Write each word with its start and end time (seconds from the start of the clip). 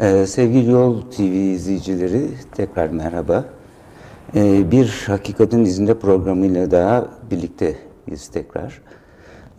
Ee, 0.00 0.26
sevgili 0.26 0.70
Yol 0.70 1.00
TV 1.00 1.22
izleyicileri 1.22 2.28
tekrar 2.54 2.88
merhaba. 2.88 3.44
Ee, 4.34 4.70
bir 4.70 5.04
Hakikatin 5.06 5.64
İzinde 5.64 5.98
programıyla 5.98 6.70
daha 6.70 7.08
birlikteyiz 7.30 8.28
tekrar. 8.32 8.82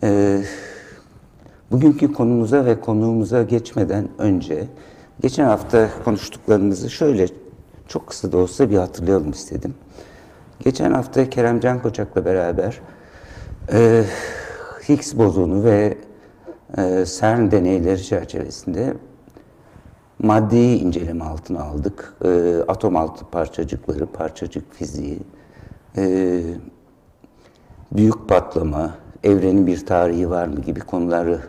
Ee, 0.02 0.42
bugünkü 1.70 2.12
konumuza 2.12 2.64
ve 2.64 2.80
konuğumuza 2.80 3.42
geçmeden 3.42 4.08
önce 4.18 4.64
geçen 5.20 5.44
hafta 5.44 5.88
konuştuklarımızı 6.04 6.90
şöyle 6.90 7.26
çok 7.88 8.06
kısa 8.06 8.32
da 8.32 8.38
olsa 8.38 8.70
bir 8.70 8.76
hatırlayalım 8.76 9.30
istedim. 9.30 9.74
Geçen 10.60 10.92
hafta 10.92 11.30
Kerem 11.30 11.60
Can 11.60 11.82
Koçak'la 11.82 12.24
beraber 12.24 12.80
e, 13.72 14.04
Higgs 14.88 15.14
bozonu 15.14 15.64
ve 15.64 15.98
e, 16.78 17.04
CERN 17.20 17.50
deneyleri 17.50 18.02
çerçevesinde 18.02 18.94
maddeyi 20.22 20.80
inceleme 20.80 21.24
altına 21.24 21.62
aldık. 21.62 22.14
E, 22.24 22.56
atom 22.68 22.96
altı 22.96 23.24
parçacıkları, 23.24 24.06
parçacık 24.06 24.74
fiziği, 24.74 25.18
e, 25.96 26.42
büyük 27.92 28.28
patlama, 28.28 28.94
evrenin 29.24 29.66
bir 29.66 29.86
tarihi 29.86 30.30
var 30.30 30.46
mı 30.46 30.60
gibi 30.60 30.80
konuları 30.80 31.40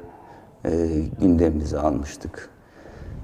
e, 0.65 0.87
gündemimize 1.21 1.79
almıştık. 1.79 2.49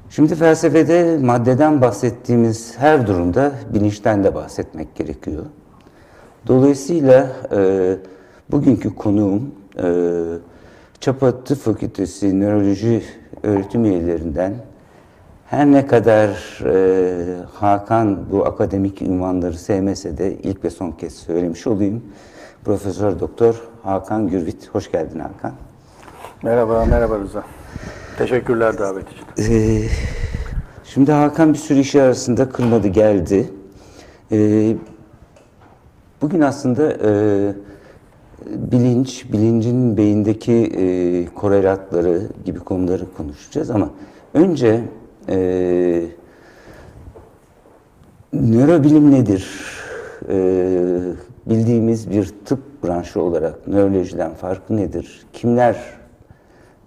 Şimdi 0.10 0.36
felsefede 0.36 1.18
maddeden 1.18 1.82
bahsettiğimiz 1.82 2.78
her 2.78 3.08
durumda 3.08 3.52
bilinçten 3.74 4.24
de 4.24 4.36
bahsetmek 4.36 4.96
gerekiyor. 4.96 5.46
Dolayısıyla 6.48 7.28
e, 7.52 7.96
bugünkü 8.52 8.96
konuğum 8.96 9.52
e, 9.84 9.88
Çapa 11.00 11.44
Tıp 11.44 11.58
Fakültesi 11.58 12.40
Nöroloji 12.40 13.04
öğretim 13.44 13.86
üyelerinden 13.86 14.54
her 15.50 15.72
ne 15.72 15.88
kadar 15.88 16.60
e, 16.66 17.38
Hakan 17.54 18.20
bu 18.32 18.46
akademik 18.46 19.02
ünvanları 19.02 19.58
sevmese 19.58 20.18
de 20.18 20.38
ilk 20.38 20.64
ve 20.64 20.70
son 20.70 20.92
kez 20.92 21.14
söylemiş 21.14 21.68
olayım. 21.68 22.04
Profesör 22.66 23.20
Doktor 23.20 23.62
Hakan 23.84 24.28
Gürvit. 24.28 24.70
Hoş 24.74 24.92
geldin 24.92 25.20
Hakan. 25.20 25.54
Merhaba, 26.44 26.86
merhaba 26.86 27.20
Rıza. 27.20 27.44
Teşekkürler 28.18 28.78
davet 28.78 29.06
için. 29.12 29.54
Ee, 29.54 29.82
şimdi 30.84 31.12
Hakan 31.12 31.54
bir 31.54 31.58
sürü 31.58 31.80
işi 31.80 32.02
arasında 32.02 32.50
kırmadı 32.50 32.88
geldi. 32.88 33.50
Ee, 34.32 34.76
bugün 36.22 36.42
aslında 36.42 36.92
e, 36.92 37.54
bilinç, 38.48 39.26
bilincin 39.34 39.98
beyindeki 39.98 40.54
e, 40.54 41.26
korelatları 41.36 42.22
gibi 42.46 42.60
konuları 42.60 43.04
konuşacağız 43.18 43.70
ama 43.70 43.90
önce 44.34 44.82
e, 45.30 46.06
nörobilim 48.34 49.12
nedir? 49.12 49.50
E, 50.30 50.36
bildiğimiz 51.46 52.12
bir 52.12 52.34
tıp 52.46 52.84
branşı 52.84 53.22
olarak 53.22 53.68
nörolojiden 53.68 54.34
farkı 54.34 54.78
nedir? 54.78 55.26
Kimler 55.34 55.76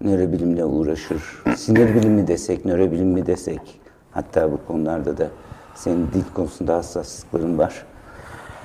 nörobilimle 0.01 0.65
uğraşır? 0.65 1.43
Sinir 1.55 1.95
bilimi 1.95 2.27
desek, 2.27 2.65
nörobilim 2.65 3.07
mi 3.07 3.25
desek? 3.25 3.81
Hatta 4.11 4.51
bu 4.51 4.59
konularda 4.67 5.17
da 5.17 5.27
senin 5.75 6.07
dil 6.07 6.23
konusunda 6.33 6.75
hassaslıkların 6.75 7.57
var. 7.57 7.85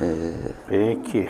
Ee, 0.00 0.06
Peki. 0.68 1.28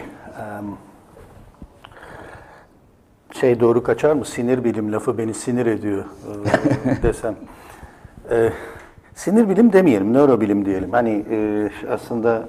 Şey 3.40 3.60
doğru 3.60 3.82
kaçar 3.82 4.12
mı? 4.12 4.24
Sinir 4.24 4.64
bilim 4.64 4.92
lafı 4.92 5.18
beni 5.18 5.34
sinir 5.34 5.66
ediyor 5.66 6.04
e, 6.04 7.02
desem. 7.02 7.36
Ee, 8.30 8.52
sinir 9.14 9.48
bilim 9.48 9.72
demeyelim, 9.72 10.12
nörobilim 10.12 10.64
diyelim. 10.64 10.92
Hani 10.92 11.24
e, 11.30 11.70
aslında 11.90 12.44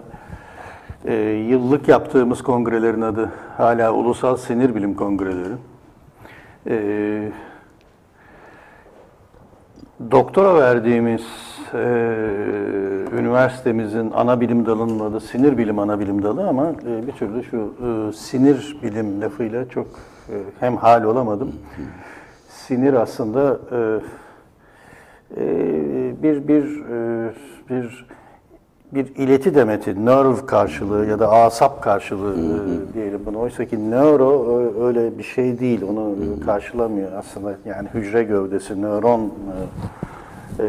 e, 1.06 1.14
yıllık 1.50 1.88
yaptığımız 1.88 2.42
kongrelerin 2.42 3.02
adı 3.02 3.32
hala 3.58 3.94
Ulusal 3.94 4.38
Sinir 4.38 4.76
Bilim 4.76 4.94
Kongreleri. 4.94 5.54
E, 6.68 7.32
doktora 10.12 10.56
verdiğimiz 10.56 11.22
e, 11.74 11.78
üniversitemizin 13.20 14.12
ana 14.16 14.42
bilim 14.42 14.66
dalının 14.66 15.00
adı 15.00 15.20
sinir 15.20 15.58
bilim 15.58 15.80
ana 15.80 16.00
bilim 16.00 16.24
dalı 16.24 16.48
ama 16.48 16.72
e, 16.88 17.08
bir 17.08 17.12
türlü 17.12 17.44
şu 17.44 17.58
e, 17.58 18.14
sinir 18.14 18.78
bilim 18.84 19.22
lafıyla 19.22 19.70
çok 19.70 19.88
e, 20.30 20.36
hem 20.60 20.78
hal 20.78 21.04
olamadım. 21.04 21.56
Sinir 22.50 22.94
aslında 22.94 23.60
e, 23.72 23.76
e, 23.76 24.00
bir 26.24 26.48
bir 26.48 26.84
e, 26.92 27.32
bir 27.70 28.06
bir 28.94 29.16
ileti 29.16 29.56
demeti, 29.56 30.06
nerve 30.06 30.46
karşılığı 30.46 31.06
ya 31.06 31.20
da 31.20 31.32
asap 31.32 31.84
karşılığı 31.84 32.34
e, 32.34 32.94
diyelim 32.94 33.22
bunu. 33.26 33.40
Oysa 33.40 33.66
ki 33.66 33.92
nöro 33.92 34.62
öyle 34.86 35.18
bir 35.18 35.24
şey 35.24 35.60
değil, 35.60 35.82
onu 35.90 36.16
karşılamıyor 36.46 37.12
aslında. 37.14 37.56
Yani 37.66 37.88
hücre 37.94 38.24
gövdesi, 38.24 38.82
nöron, 38.82 39.34
e, 40.60 40.66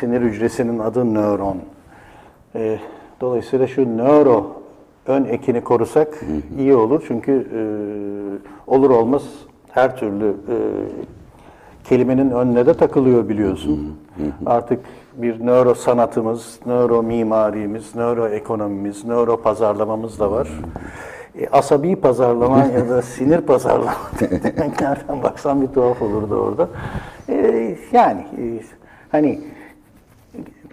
sinir 0.00 0.20
hücresinin 0.20 0.78
adı 0.78 1.14
nöron. 1.14 1.56
E, 2.54 2.78
dolayısıyla 3.20 3.66
şu 3.66 3.96
nöro 3.96 4.46
ön 5.06 5.24
ekini 5.24 5.60
korusak 5.60 6.20
iyi 6.58 6.74
olur. 6.74 7.04
Çünkü 7.08 7.32
e, 7.32 7.60
olur 8.70 8.90
olmaz 8.90 9.22
her 9.70 9.96
türlü 9.96 10.26
e, 10.28 10.56
kelimenin 11.88 12.30
önüne 12.30 12.66
de 12.66 12.74
takılıyor 12.74 13.28
biliyorsun. 13.28 13.98
Artık 14.46 14.80
bir 15.16 15.46
nöro 15.46 15.74
sanatımız, 15.74 16.60
nöro 16.66 17.02
mimarimiz, 17.02 17.94
nöro 17.94 18.28
ekonomimiz, 18.28 19.04
nöro 19.04 19.42
pazarlamamız 19.42 20.20
da 20.20 20.32
var. 20.32 20.48
E, 21.38 21.48
asabi 21.48 21.96
pazarlama 21.96 22.58
ya 22.58 22.88
da 22.88 23.02
sinir 23.14 23.40
pazarlama 23.40 23.94
demek 24.20 24.80
nereden 24.80 25.22
baksan 25.22 25.62
bir 25.62 25.66
tuhaf 25.66 26.02
olurdu 26.02 26.36
orada. 26.36 26.68
E, 27.28 27.76
yani 27.92 28.20
e, 28.20 28.60
hani 29.12 29.40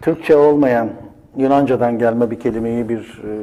Türkçe 0.02 0.36
olmayan 0.36 0.90
Yunanca'dan 1.38 2.00
gelme 2.00 2.32
bir 2.32 2.40
kelimeyi 2.40 2.90
bir 2.90 3.22
e, 3.24 3.36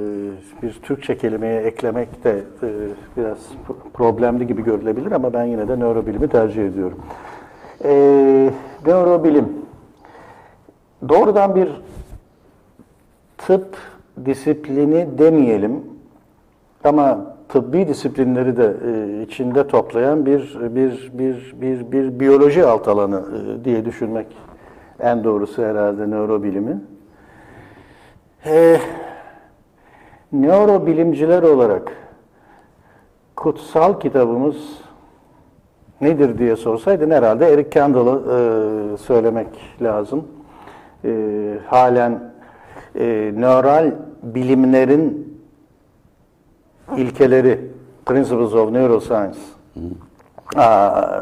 bir 0.63 0.73
Türkçe 0.73 1.19
kelimeye 1.19 1.61
eklemek 1.61 2.25
de 2.25 2.31
e, 2.63 2.69
biraz 3.17 3.39
problemli 3.95 4.47
gibi 4.47 4.65
görülebilir 4.65 5.13
ama 5.13 5.33
ben 5.33 5.45
yine 5.45 5.69
de 5.69 5.77
nörobilimi 5.77 6.29
tercih 6.29 6.67
ediyorum. 6.67 6.99
E, 7.85 8.51
nörobilim 8.87 9.49
doğrudan 11.09 11.55
bir 11.55 11.69
tıp 13.39 13.77
disiplini 14.25 15.19
demeyelim 15.19 15.83
ama 16.85 17.35
tıbbi 17.49 17.89
disiplinleri 17.89 18.57
de 18.57 18.77
e, 18.87 19.23
içinde 19.23 19.67
toplayan 19.67 20.27
bir 20.27 20.59
bir 20.61 21.11
bir 21.13 21.55
bir 21.61 21.93
bir 21.93 22.21
biyoloji 22.21 22.67
alt 22.67 22.89
alanı 22.89 23.23
e, 23.37 23.65
diye 23.65 23.85
düşünmek 23.85 24.27
en 25.01 25.25
doğrusu 25.25 25.63
herhalde 25.63 26.07
nörobilimi. 26.07 26.81
E, 28.47 28.81
nörobilimciler 30.33 31.43
olarak 31.43 31.93
kutsal 33.37 34.01
kitabımız 34.01 34.57
nedir 36.03 36.39
diye 36.39 36.57
sorsaydın 36.57 37.11
herhalde 37.11 37.47
Eric 37.47 37.71
Kendall'ı 37.71 38.23
e, 38.95 38.97
söylemek 38.97 39.47
lazım. 39.83 40.25
E, 41.05 41.11
halen 41.67 42.33
e, 42.95 43.33
nöral 43.37 43.93
bilimlerin 44.23 45.39
ilkeleri, 46.97 47.61
Principles 48.07 48.55
of 48.55 48.73
Neuroscience, 48.73 49.39
Aa, 50.57 51.21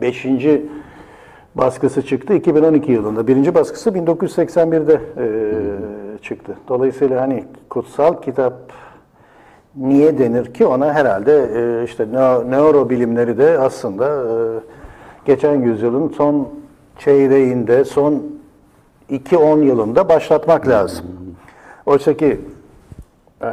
beşinci 0.00 0.66
baskısı 1.54 2.02
çıktı 2.06 2.34
2012 2.34 2.92
yılında. 2.92 3.26
Birinci 3.26 3.54
baskısı 3.54 3.90
1981'de 3.90 5.00
e, 5.18 5.26
çıktı. 6.22 6.54
Dolayısıyla 6.68 7.20
hani 7.20 7.44
kutsal 7.70 8.22
kitap 8.22 8.54
niye 9.76 10.18
denir 10.18 10.54
ki 10.54 10.66
ona 10.66 10.94
herhalde 10.94 11.48
e, 11.54 11.84
işte 11.84 12.06
nöro 12.50 12.90
bilimleri 12.90 13.38
de 13.38 13.58
aslında 13.58 14.06
e, 14.06 14.34
geçen 15.24 15.54
yüzyılın 15.54 16.08
son 16.08 16.48
çeyreğinde, 16.98 17.84
son 17.84 18.22
2-10 19.10 19.64
yılında 19.64 20.08
başlatmak 20.08 20.68
lazım. 20.68 21.06
Oysa 21.86 22.14
ki 22.14 22.40
e, 23.42 23.50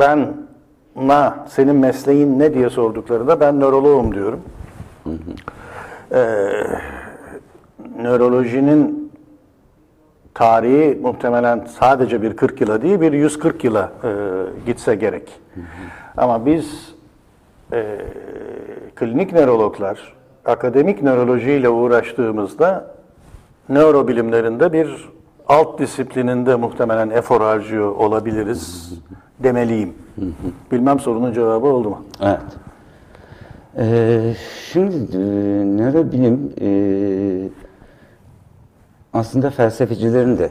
ben 0.00 0.28
na 0.96 1.46
senin 1.48 1.76
mesleğin 1.76 2.38
ne 2.38 2.54
diye 2.54 2.70
sorduklarında 2.70 3.40
ben 3.40 3.60
nöroloğum 3.60 4.14
diyorum. 4.14 4.40
Ee, 6.12 6.48
nörolojinin 8.02 8.97
tarihi 10.38 10.98
muhtemelen 11.02 11.66
sadece 11.78 12.22
bir 12.22 12.36
40 12.36 12.60
yıla 12.60 12.82
değil 12.82 13.00
bir 13.00 13.12
140 13.12 13.64
yıla 13.64 13.92
e, 14.04 14.10
gitse 14.66 14.94
gerek. 14.94 15.28
Ama 16.16 16.46
biz 16.46 16.94
e, 17.72 17.98
klinik 18.94 19.32
nörologlar 19.32 20.14
akademik 20.44 21.02
nörolojiyle 21.02 21.68
uğraştığımızda 21.68 22.94
nörobilimlerinde 23.68 24.72
bir 24.72 25.08
alt 25.48 25.78
disiplininde 25.78 26.54
muhtemelen 26.54 27.10
efor 27.10 27.40
harcıyor 27.40 27.90
olabiliriz 27.96 28.92
demeliyim. 29.38 29.94
Bilmem 30.72 31.00
sorunun 31.00 31.32
cevabı 31.32 31.66
oldu 31.66 31.88
mu? 31.88 32.04
Evet. 32.22 32.40
Ee, 33.78 34.34
şimdi 34.72 35.16
e, 35.16 35.20
nörobilim 35.76 36.52
e, 36.60 36.68
aslında 39.18 39.50
felsefecilerin 39.50 40.38
de 40.38 40.50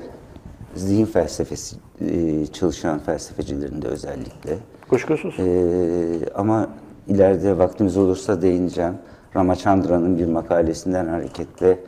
zihin 0.76 1.06
felsefesi 1.06 1.76
e, 2.02 2.46
çalışan 2.46 3.00
felsefecilerin 3.00 3.82
de 3.82 3.88
özellikle 3.88 4.58
Kuşkusuz. 4.90 5.36
Ee, 5.40 6.20
ama 6.36 6.70
ileride 7.08 7.58
vaktimiz 7.58 7.98
olursa 7.98 8.42
değineceğim. 8.42 8.94
Ramachandran'ın 9.36 10.18
bir 10.18 10.26
makalesinden 10.26 11.08
hareketle 11.08 11.80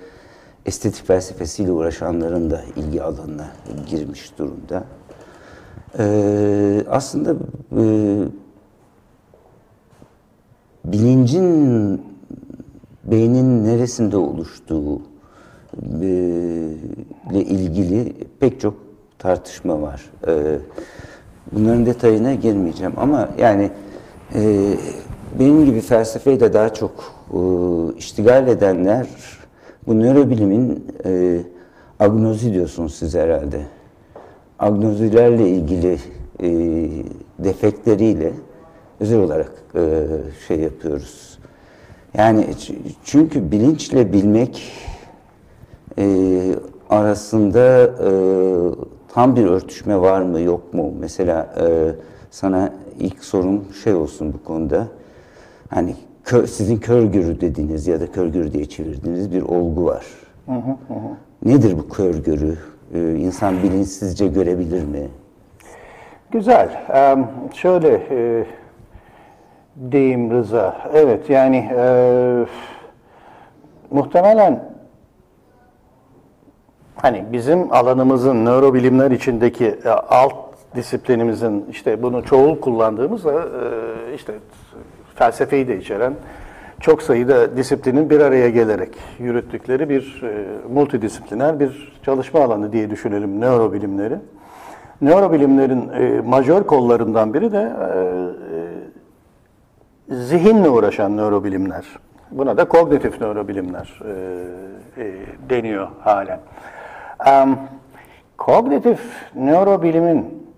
estetik 0.65 1.07
felsefesiyle 1.07 1.71
uğraşanların 1.71 2.49
da 2.49 2.61
ilgi 2.75 3.03
alanına 3.03 3.47
girmiş 3.89 4.37
durumda. 4.37 4.83
Ee, 5.99 6.83
aslında 6.89 7.35
e, 7.77 7.83
bilincin 10.85 12.01
beynin 13.03 13.65
neresinde 13.65 14.17
oluştuğu 14.17 15.01
ile 17.31 17.43
ilgili 17.43 18.13
pek 18.39 18.61
çok 18.61 18.73
tartışma 19.19 19.81
var. 19.81 20.05
E, 20.27 20.57
bunların 21.51 21.85
detayına 21.85 22.33
girmeyeceğim 22.33 22.93
ama 22.97 23.29
yani 23.37 23.69
e, 24.35 24.73
benim 25.39 25.65
gibi 25.65 25.81
felsefeyi 25.81 26.39
de 26.39 26.53
daha 26.53 26.73
çok 26.73 26.91
e, 27.33 27.37
iştigal 27.97 28.47
edenler 28.47 29.07
bu 29.87 29.99
nörobilimin 29.99 30.87
e, 31.05 31.39
agnozi 31.99 32.53
diyorsunuz 32.53 32.95
siz 32.95 33.15
herhalde. 33.15 33.61
Agnozilerle 34.59 35.49
ilgili 35.49 35.99
defektleriyle 37.39 38.33
özel 38.99 39.19
olarak 39.19 39.51
şey 40.47 40.59
yapıyoruz. 40.59 41.39
Yani 42.13 42.45
çünkü 43.03 43.51
bilinçle 43.51 44.13
bilmek 44.13 44.71
arasında 46.89 47.83
e, 47.83 48.11
tam 49.13 49.35
bir 49.35 49.45
örtüşme 49.45 50.01
var 50.01 50.21
mı 50.21 50.39
yok 50.39 50.73
mu? 50.73 50.93
Mesela 50.99 51.47
e, 51.61 51.65
sana 52.31 52.69
ilk 52.99 53.23
sorum 53.23 53.65
şey 53.83 53.93
olsun 53.93 54.33
bu 54.33 54.43
konuda. 54.47 54.87
Hani 55.69 55.95
kö- 56.25 56.47
sizin 56.47 56.77
kör 56.77 57.03
görü 57.03 57.41
dediğiniz 57.41 57.87
ya 57.87 57.99
da 58.01 58.11
kör 58.11 58.27
görü 58.27 58.53
diye 58.53 58.65
çevirdiğiniz 58.65 59.31
bir 59.31 59.41
olgu 59.41 59.85
var. 59.85 60.05
Nedir 61.45 61.77
bu 61.77 61.89
kör 61.89 62.15
görü? 62.15 62.57
E, 62.93 63.15
insan 63.15 63.63
bilinçsizce 63.63 64.27
görebilir 64.27 64.83
mi? 64.83 65.07
Güzel. 66.31 66.69
Em, 66.93 67.27
şöyle 67.53 67.89
e, 68.11 68.45
diyeyim 69.91 70.31
Rıza. 70.31 70.77
Evet 70.93 71.29
yani 71.29 71.69
e, 71.77 72.45
muhtemelen 73.91 74.63
hani 77.01 77.25
bizim 77.31 77.73
alanımızın 77.73 78.45
nörobilimler 78.45 79.11
içindeki 79.11 79.65
e, 79.85 79.89
alt 79.89 80.33
disiplinimizin 80.75 81.65
işte 81.71 82.03
bunu 82.03 82.25
çoğul 82.25 82.59
kullandığımızda 82.59 83.33
e, 83.33 84.15
işte 84.15 84.33
felsefeyi 85.15 85.67
de 85.67 85.77
içeren 85.77 86.13
çok 86.79 87.01
sayıda 87.01 87.57
disiplinin 87.57 88.09
bir 88.09 88.19
araya 88.19 88.49
gelerek 88.49 88.89
yürüttükleri 89.19 89.89
bir 89.89 90.23
e, 90.23 90.45
multidisipliner 90.73 91.59
bir 91.59 91.99
çalışma 92.03 92.39
alanı 92.39 92.71
diye 92.71 92.89
düşünelim 92.89 93.41
nörobilimleri. 93.41 94.15
Nörobilimlerin 95.01 95.91
majör 96.25 96.63
kollarından 96.63 97.33
biri 97.33 97.51
de 97.51 97.71
zihinle 100.09 100.69
uğraşan 100.69 101.17
nörobilimler. 101.17 101.85
Buna 102.31 102.57
da 102.57 102.65
kognitif 102.67 103.21
nörobilimler 103.21 103.99
e, 104.05 105.03
e, 105.03 105.13
deniyor 105.49 105.87
halen. 106.01 106.39
Kognitif 108.37 108.99
nörobilimin 109.35 110.49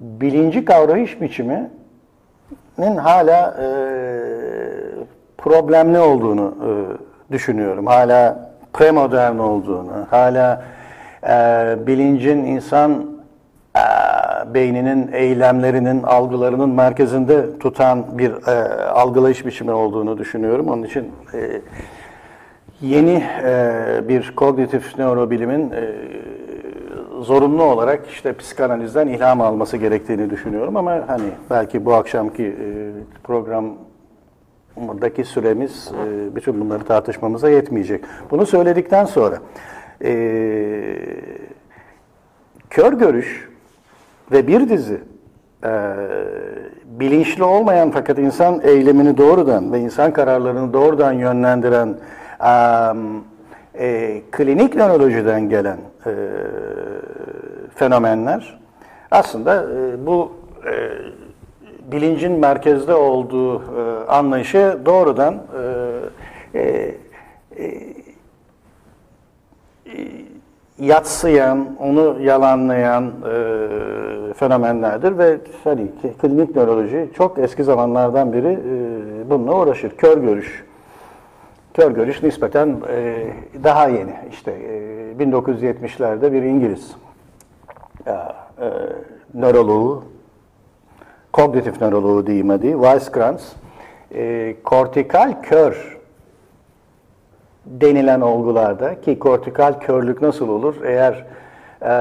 bilinci 0.00 0.64
kavrayış 0.64 1.20
biçiminin 1.20 2.96
hala 2.96 3.56
e, 3.62 3.66
problemli 5.38 5.98
olduğunu 5.98 6.54
e, 6.64 6.70
düşünüyorum. 7.32 7.86
Hala 7.86 8.50
premodern 8.72 9.38
olduğunu, 9.38 10.06
hala 10.10 10.64
e, 11.28 11.76
bilincin 11.86 12.44
insan 12.44 13.06
e, 13.76 13.84
beyninin 14.54 15.10
eylemlerinin, 15.12 16.02
algılarının 16.02 16.70
merkezinde 16.70 17.58
tutan 17.58 18.18
bir 18.18 18.32
e, 18.48 18.84
algılayış 18.84 19.46
biçimi 19.46 19.72
olduğunu 19.72 20.18
düşünüyorum. 20.18 20.68
Onun 20.68 20.82
için 20.82 21.12
e, 21.34 21.60
yeni 22.82 23.24
e, 23.44 24.08
bir 24.08 24.32
kognitif 24.36 24.98
nörobilimin 24.98 25.70
e, 25.70 25.94
zorunlu 27.20 27.62
olarak 27.62 28.08
işte 28.08 28.32
psikanalizden 28.32 29.08
ilham 29.08 29.40
alması 29.40 29.76
gerektiğini 29.76 30.30
düşünüyorum 30.30 30.76
ama 30.76 31.04
hani 31.06 31.30
belki 31.50 31.84
bu 31.84 31.94
akşamki 31.94 32.44
e, 32.44 32.66
programdaki 33.24 35.24
süremiz 35.24 35.92
e, 36.06 36.36
bütün 36.36 36.60
bunları 36.60 36.84
tartışmamıza 36.84 37.50
yetmeyecek. 37.50 38.04
Bunu 38.30 38.46
söyledikten 38.46 39.04
sonra 39.04 39.38
e, 40.04 40.12
kör 42.70 42.92
görüş 42.92 43.50
ve 44.32 44.46
bir 44.46 44.68
dizi 44.68 45.00
e, 45.64 45.94
bilinçli 46.84 47.44
olmayan 47.44 47.90
fakat 47.90 48.18
insan 48.18 48.60
eylemini 48.62 49.16
doğrudan 49.16 49.72
ve 49.72 49.80
insan 49.80 50.12
kararlarını 50.12 50.72
doğrudan 50.72 51.12
yönlendiren 51.12 51.96
e, 52.44 52.94
e, 53.74 54.22
klinik 54.30 54.76
nörolojiden 54.76 55.48
gelen 55.48 55.78
e, 56.06 56.12
fenomenler 57.74 58.60
aslında 59.10 59.62
e, 59.62 60.06
bu 60.06 60.32
e, 60.66 60.72
bilincin 61.92 62.32
merkezde 62.32 62.94
olduğu 62.94 63.62
e, 63.62 64.06
anlayışı 64.08 64.78
doğrudan 64.86 65.34
e, 66.54 66.60
e, 66.60 66.94
yatsıyan, 70.78 71.76
onu 71.78 72.22
yalanlayan 72.22 73.04
e, 73.04 74.34
fenomenlerdir 74.34 75.18
ve 75.18 75.38
hani 75.64 75.86
klinik 76.20 76.56
nöroloji 76.56 77.10
çok 77.14 77.38
eski 77.38 77.64
zamanlardan 77.64 78.32
beri 78.32 78.52
e, 78.52 79.30
bununla 79.30 79.54
uğraşır. 79.54 79.90
Kör 79.90 80.18
görüş. 80.18 80.64
Kör 81.74 81.90
görüş 81.90 82.22
nispeten 82.22 82.76
e, 82.88 83.26
daha 83.64 83.88
yeni. 83.88 84.14
İşte 84.30 84.50
e, 84.50 85.24
1970'lerde 85.24 86.32
bir 86.32 86.42
İngiliz 86.42 86.96
e, 88.06 88.14
nöroloğu, 89.34 90.04
kognitif 91.32 91.80
nöroloğu 91.80 92.26
diyeyim 92.26 92.48
hadi, 92.48 92.72
Weisskranz, 92.72 93.52
e, 94.14 94.56
kortikal 94.64 95.42
kör 95.42 95.98
denilen 97.66 98.20
olgularda 98.20 99.00
ki 99.00 99.18
kortikal 99.18 99.80
körlük 99.80 100.22
nasıl 100.22 100.48
olur? 100.48 100.74
Eğer 100.84 101.26
e, 101.82 101.92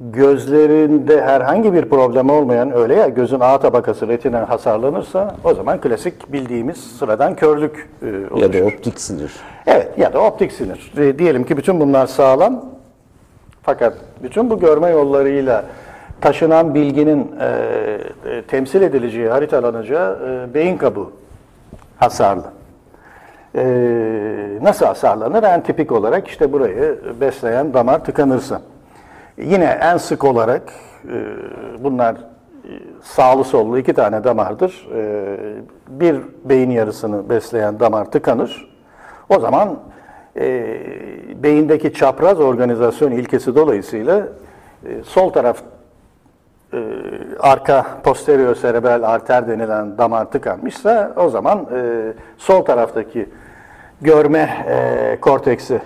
gözlerinde 0.00 1.22
herhangi 1.22 1.72
bir 1.72 1.84
problem 1.84 2.30
olmayan 2.30 2.72
öyle 2.72 2.94
ya 2.94 3.08
gözün 3.08 3.40
A 3.40 3.58
tabakası 3.58 4.08
retina 4.08 4.48
hasarlanırsa 4.48 5.36
o 5.44 5.54
zaman 5.54 5.80
klasik 5.80 6.32
bildiğimiz 6.32 6.76
sıradan 6.76 7.34
körlük 7.36 7.88
e, 8.02 8.06
oluşur. 8.06 8.54
Ya 8.54 8.62
da 8.62 8.66
optik 8.66 9.00
sinir. 9.00 9.32
Evet 9.66 9.98
ya 9.98 10.12
da 10.12 10.20
optik 10.20 10.52
sinir. 10.52 10.92
E, 10.98 11.18
diyelim 11.18 11.44
ki 11.44 11.56
bütün 11.56 11.80
bunlar 11.80 12.06
sağlam 12.06 12.64
fakat 13.62 13.94
bütün 14.22 14.50
bu 14.50 14.60
görme 14.60 14.90
yollarıyla 14.90 15.64
taşınan 16.20 16.74
bilginin 16.74 17.30
e, 17.40 17.46
e, 18.30 18.42
temsil 18.42 18.82
edileceği, 18.82 19.28
haritalanacağı 19.28 20.18
e, 20.50 20.54
beyin 20.54 20.76
kabuğu 20.76 21.12
hasarlı. 21.96 22.44
E, 23.54 23.64
nasıl 24.62 24.86
hasarlanır? 24.86 25.42
En 25.42 25.62
tipik 25.62 25.92
olarak 25.92 26.28
işte 26.28 26.52
burayı 26.52 26.98
besleyen 27.20 27.74
damar 27.74 28.04
tıkanırsa. 28.04 28.60
Yine 29.38 29.78
en 29.82 29.96
sık 29.96 30.24
olarak 30.24 30.62
e, 31.04 31.16
bunlar 31.84 32.14
e, 32.14 32.18
sağlı 33.02 33.44
sollu 33.44 33.78
iki 33.78 33.92
tane 33.92 34.24
damardır. 34.24 34.88
E, 34.94 35.36
bir 35.88 36.20
beyin 36.44 36.70
yarısını 36.70 37.28
besleyen 37.28 37.80
damar 37.80 38.10
tıkanır. 38.10 38.68
O 39.28 39.40
zaman 39.40 39.78
e, 40.36 40.76
beyindeki 41.42 41.92
çapraz 41.92 42.40
organizasyon 42.40 43.10
ilkesi 43.10 43.54
dolayısıyla 43.54 44.28
e, 44.84 45.02
sol 45.02 45.30
taraf 45.30 45.62
e, 46.72 46.78
arka 47.40 47.86
posterior 48.04 48.54
serebral 48.54 49.02
arter 49.02 49.48
denilen 49.48 49.98
damar 49.98 50.30
tıkanmışsa 50.30 51.12
o 51.16 51.28
zaman 51.28 51.66
e, 51.74 52.12
sol 52.38 52.64
taraftaki 52.64 53.28
görme 54.00 54.64
e, 54.68 55.18
korteksi 55.20 55.80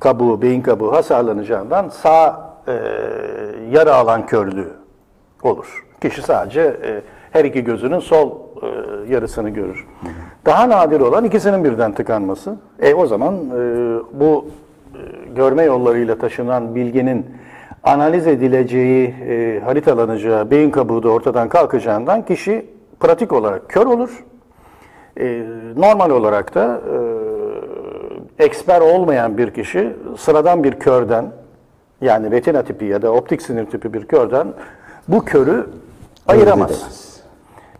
kabuğu, 0.00 0.42
beyin 0.42 0.62
kabuğu 0.62 0.92
hasarlanacağından 0.92 1.88
sağ 1.88 2.45
e, 2.68 2.72
yarı 3.70 3.94
alan 3.94 4.26
körlüğü 4.26 4.68
olur. 5.42 5.84
Kişi 6.00 6.22
sadece 6.22 6.60
e, 6.60 7.00
her 7.30 7.44
iki 7.44 7.64
gözünün 7.64 7.98
sol 7.98 8.30
e, 8.30 9.12
yarısını 9.12 9.50
görür. 9.50 9.86
Daha 10.46 10.68
nadir 10.68 11.00
olan 11.00 11.24
ikisinin 11.24 11.64
birden 11.64 11.92
tıkanması. 11.92 12.56
E 12.80 12.94
o 12.94 13.06
zaman 13.06 13.34
e, 13.34 13.40
bu 14.12 14.46
e, 14.94 15.28
görme 15.34 15.62
yollarıyla 15.62 16.18
taşınan 16.18 16.74
bilginin 16.74 17.26
analiz 17.84 18.26
edileceği, 18.26 19.14
e, 19.28 19.60
haritalanacağı 19.64 20.50
beyin 20.50 20.70
kabuğu 20.70 21.02
da 21.02 21.08
ortadan 21.08 21.48
kalkacağından 21.48 22.24
kişi 22.24 22.66
pratik 23.00 23.32
olarak 23.32 23.68
kör 23.68 23.86
olur. 23.86 24.24
E, 25.20 25.42
normal 25.76 26.10
olarak 26.10 26.54
da 26.54 26.80
e, 28.38 28.44
eksper 28.44 28.80
olmayan 28.80 29.38
bir 29.38 29.50
kişi 29.50 29.92
sıradan 30.16 30.64
bir 30.64 30.72
körden 30.72 31.32
yani 32.00 32.30
retina 32.30 32.62
tipi 32.62 32.84
ya 32.84 33.02
da 33.02 33.12
optik 33.12 33.42
sinir 33.42 33.66
tipi 33.66 33.92
bir 33.92 34.04
körden 34.04 34.46
bu 35.08 35.24
körü 35.24 35.66
ayıramaz. 36.26 37.06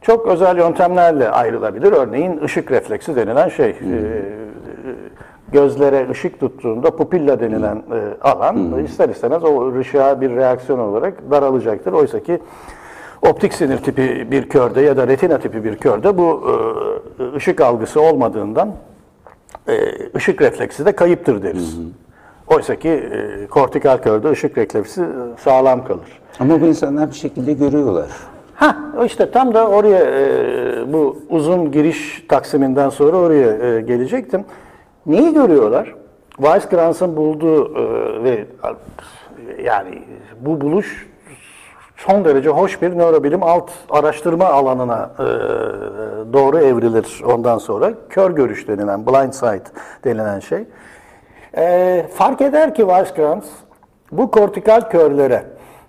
Çok 0.01 0.27
özel 0.27 0.59
yöntemlerle 0.59 1.31
ayrılabilir. 1.31 1.93
Örneğin 1.93 2.41
ışık 2.45 2.71
refleksi 2.71 3.17
denilen 3.17 3.49
şey. 3.49 3.71
e, 3.71 3.77
gözlere 5.53 6.11
ışık 6.11 6.41
tuttuğunda 6.41 6.97
pupilla 6.97 7.41
denilen 7.41 7.77
e, 7.77 8.29
alan 8.29 8.85
ister 8.85 9.09
istemez 9.09 9.45
o 9.45 9.79
ışığa 9.79 10.21
bir 10.21 10.37
reaksiyon 10.37 10.79
olarak 10.79 11.31
daralacaktır. 11.31 11.93
Oysa 11.93 12.21
ki 12.21 12.39
optik 13.23 13.55
sinir 13.55 13.79
tipi 13.79 14.31
bir 14.31 14.49
körde 14.49 14.81
ya 14.81 14.97
da 14.97 15.09
retina 15.09 15.39
tipi 15.39 15.65
bir 15.65 15.77
körde 15.77 16.19
bu 16.19 16.43
e, 17.19 17.37
ışık 17.37 17.61
algısı 17.61 18.01
olmadığından 18.01 18.73
e, 19.69 19.75
ışık 20.17 20.43
refleksi 20.43 20.87
de 20.87 20.93
kayıptır 20.93 21.43
deriz. 21.43 21.79
Oysa 22.49 22.77
ki 22.77 22.89
e, 22.89 23.47
kortikal 23.47 23.99
körde 23.99 24.31
ışık 24.31 24.59
refleksi 24.59 25.03
sağlam 25.39 25.85
kalır. 25.85 26.21
Ama 26.41 26.61
bu 26.61 26.67
insanlar 26.67 27.11
bir 27.11 27.15
şekilde 27.15 27.53
görüyorlar. 27.53 28.07
Ha 28.55 28.77
işte 29.07 29.31
tam 29.31 29.55
da 29.55 29.69
oraya 29.69 30.05
e, 30.05 30.93
bu 30.93 31.23
uzun 31.29 31.73
giriş 31.73 32.25
taksiminden 32.29 32.89
sonra 32.89 33.17
oraya 33.17 33.53
e, 33.53 33.81
gelecektim. 33.81 34.45
Neyi 35.07 35.35
görüyorlar? 35.35 35.95
Weisskrans'ın 36.37 37.17
bulduğu 37.17 37.79
e, 37.79 38.25
ve 38.25 38.47
yani 39.65 40.03
bu 40.41 40.61
buluş 40.61 41.07
son 41.97 42.25
derece 42.25 42.49
hoş 42.49 42.83
bir 42.83 42.99
nörobilim 42.99 43.43
alt 43.43 43.71
araştırma 43.91 44.45
alanına 44.47 45.11
e, 45.19 45.23
doğru 46.33 46.59
evrilir 46.59 47.23
ondan 47.27 47.59
sonra. 47.59 47.93
Kör 48.11 48.31
görüş 48.31 48.69
denilen, 48.69 49.07
blind 49.07 49.33
sight 49.33 49.63
denilen 50.05 50.41
şey. 50.41 50.65
E, 51.57 52.07
fark 52.15 52.41
eder 52.41 52.75
ki 52.75 52.83
Weisskrantz 52.83 53.47
bu 54.13 54.31
kortikal 54.31 54.81
körlere 54.81 55.45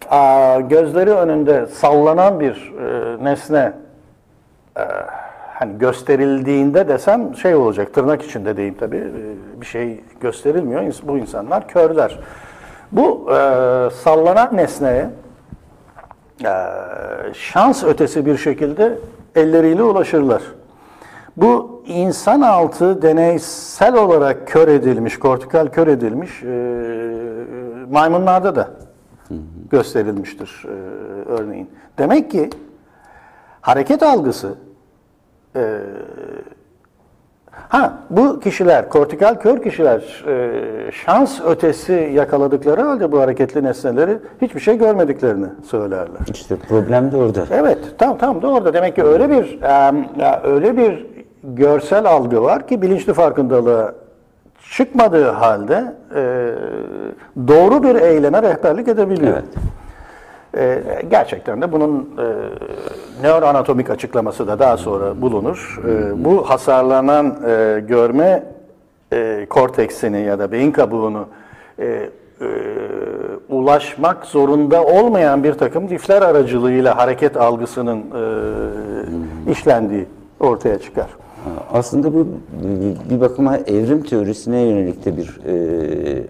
a, 0.09 0.59
gözleri 0.59 1.11
önünde 1.11 1.65
sallanan 1.65 2.39
bir 2.39 2.73
e, 2.81 3.23
nesne 3.23 3.73
e, 4.77 4.81
hani 5.53 5.77
gösterildiğinde 5.77 6.87
desem 6.87 7.35
şey 7.35 7.55
olacak 7.55 7.93
tırnak 7.93 8.23
içinde 8.23 8.57
diyeyim 8.57 8.75
tabii 8.79 8.97
e, 8.97 9.61
bir 9.61 9.65
şey 9.65 10.03
gösterilmiyor 10.21 10.93
bu 11.03 11.17
insanlar 11.17 11.67
körler. 11.67 12.19
Bu 12.91 13.27
e, 13.31 13.35
sallanan 14.03 14.57
nesneye 14.57 15.09
e, 16.45 16.53
şans 17.33 17.83
ötesi 17.83 18.25
bir 18.25 18.37
şekilde 18.37 18.97
elleriyle 19.35 19.83
ulaşırlar. 19.83 20.41
Bu 21.37 21.83
insan 21.87 22.41
altı 22.41 23.01
deneysel 23.01 23.95
olarak 23.95 24.47
kör 24.47 24.67
edilmiş, 24.67 25.19
kortikal 25.19 25.67
kör 25.67 25.87
edilmiş 25.87 26.43
e, 26.43 26.47
maymunlarda 27.91 28.55
da 28.55 28.69
gösterilmiştir 29.69 30.65
e, 30.65 30.71
örneğin. 31.29 31.69
Demek 31.97 32.31
ki 32.31 32.49
hareket 33.61 34.03
algısı 34.03 34.55
e, 35.55 35.79
ha 37.51 37.99
bu 38.09 38.39
kişiler, 38.39 38.89
kortikal 38.89 39.35
kör 39.35 39.63
kişiler 39.63 40.23
e, 40.27 40.91
şans 40.91 41.41
ötesi 41.45 42.11
yakaladıkları 42.13 42.81
halde 42.81 43.11
bu 43.11 43.19
hareketli 43.19 43.63
nesneleri 43.63 44.17
hiçbir 44.41 44.59
şey 44.59 44.77
görmediklerini 44.77 45.47
söylerler. 45.69 46.21
İşte 46.33 46.55
problem 46.55 47.11
de 47.11 47.17
orada. 47.17 47.45
Evet, 47.51 47.79
tam 47.97 48.17
tam 48.17 48.41
da 48.41 48.47
orada. 48.47 48.73
Demek 48.73 48.95
ki 48.95 49.03
öyle 49.03 49.29
bir 49.29 49.59
ya 50.19 50.41
öyle 50.43 50.77
bir 50.77 51.16
görsel 51.43 52.05
algı 52.05 52.41
var 52.41 52.67
ki 52.67 52.81
bilinçli 52.81 53.13
farkındalığa 53.13 53.93
çıkmadığı 54.71 55.29
halde 55.29 55.95
e, 56.15 56.21
doğru 57.47 57.83
bir 57.83 57.95
eyleme 57.95 58.41
rehberlik 58.41 58.87
edebiliyor. 58.87 59.33
Evet. 59.33 59.45
E, 60.57 61.05
gerçekten 61.11 61.61
de 61.61 61.71
bunun 61.71 62.09
e, 62.17 62.25
nöroanatomik 63.27 63.89
açıklaması 63.89 64.47
da 64.47 64.59
daha 64.59 64.77
sonra 64.77 65.21
bulunur. 65.21 65.81
E, 65.87 66.25
bu 66.25 66.49
hasarlanan 66.49 67.37
e, 67.47 67.79
görme 67.87 68.43
e, 69.13 69.45
korteksini 69.49 70.21
ya 70.21 70.39
da 70.39 70.51
beyin 70.51 70.71
kabuğunu 70.71 71.27
e, 71.79 71.85
e, 71.85 72.09
ulaşmak 73.49 74.25
zorunda 74.25 74.83
olmayan 74.83 75.43
bir 75.43 75.53
takım 75.53 75.89
lifler 75.89 76.21
aracılığıyla 76.21 76.97
hareket 76.97 77.37
algısının 77.37 77.97
e, 77.97 79.51
işlendiği 79.51 80.05
ortaya 80.39 80.79
çıkar. 80.79 81.07
Aslında 81.71 82.13
bu 82.13 82.27
bir 83.09 83.21
bakıma 83.21 83.57
evrim 83.57 84.03
teorisine 84.03 84.61
yönelik 84.61 85.05
de 85.05 85.17
bir 85.17 85.39
e, 85.45 85.53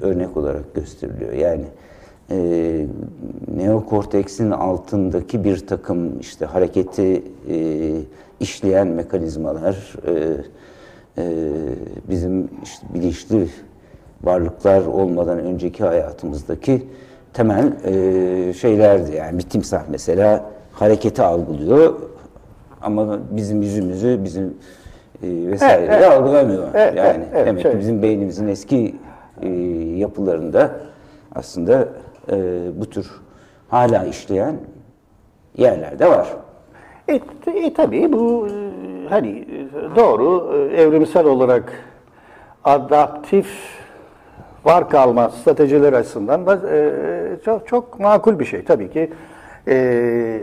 örnek 0.01 0.37
olarak 0.37 0.75
gösteriliyor. 0.75 1.33
Yani 1.33 1.65
e, 2.31 2.87
neokorteksin 3.55 4.51
altındaki 4.51 5.43
bir 5.43 5.67
takım 5.67 6.19
işte 6.19 6.45
hareketi 6.45 7.23
e, 7.49 7.91
işleyen 8.39 8.87
mekanizmalar 8.87 9.93
e, 10.07 10.37
e, 11.17 11.43
bizim 12.09 12.49
işte 12.63 12.87
bilinçli 12.93 13.47
varlıklar 14.23 14.85
olmadan 14.85 15.39
önceki 15.39 15.83
hayatımızdaki 15.83 16.87
temel 17.33 17.73
e, 17.85 18.53
şeylerdi. 18.53 19.15
Yani 19.15 19.37
bir 19.37 19.43
timsah 19.43 19.83
mesela 19.89 20.45
hareketi 20.71 21.21
algılıyor 21.21 21.93
ama 22.81 23.19
bizim 23.31 23.61
yüzümüzü 23.61 24.19
bizim 24.23 24.53
vesaire 25.23 25.85
Evet, 25.85 25.89
evet. 25.91 26.11
algılamıyor. 26.11 26.67
Evet, 26.73 26.97
yani 26.97 27.23
evet, 27.33 27.45
demek 27.45 27.61
şey. 27.61 27.71
ki 27.71 27.79
bizim 27.79 28.01
beynimizin 28.01 28.47
eski 28.47 28.95
e, 29.41 29.49
yapılarında 29.95 30.71
aslında 31.35 31.87
e, 32.31 32.35
bu 32.75 32.85
tür 32.85 33.11
hala 33.69 34.05
işleyen 34.05 34.55
yerler 35.57 35.99
de 35.99 36.09
var. 36.09 36.27
E, 37.07 37.15
e, 37.47 37.73
tabii 37.73 38.13
bu 38.13 38.47
e, 38.47 39.09
hani 39.09 39.29
e, 39.29 39.95
doğru 39.95 40.53
e, 40.55 40.81
evrimsel 40.81 41.25
olarak 41.25 41.73
adaptif 42.63 43.47
var 44.65 44.89
kalma 44.89 45.29
stratejiler 45.29 45.93
açısından 45.93 46.45
da 46.45 46.59
e, 46.71 46.91
çok 47.45 47.67
çok 47.67 47.99
makul 47.99 48.39
bir 48.39 48.45
şey 48.45 48.63
tabii 48.63 48.89
ki. 48.91 49.11
E, 49.67 50.39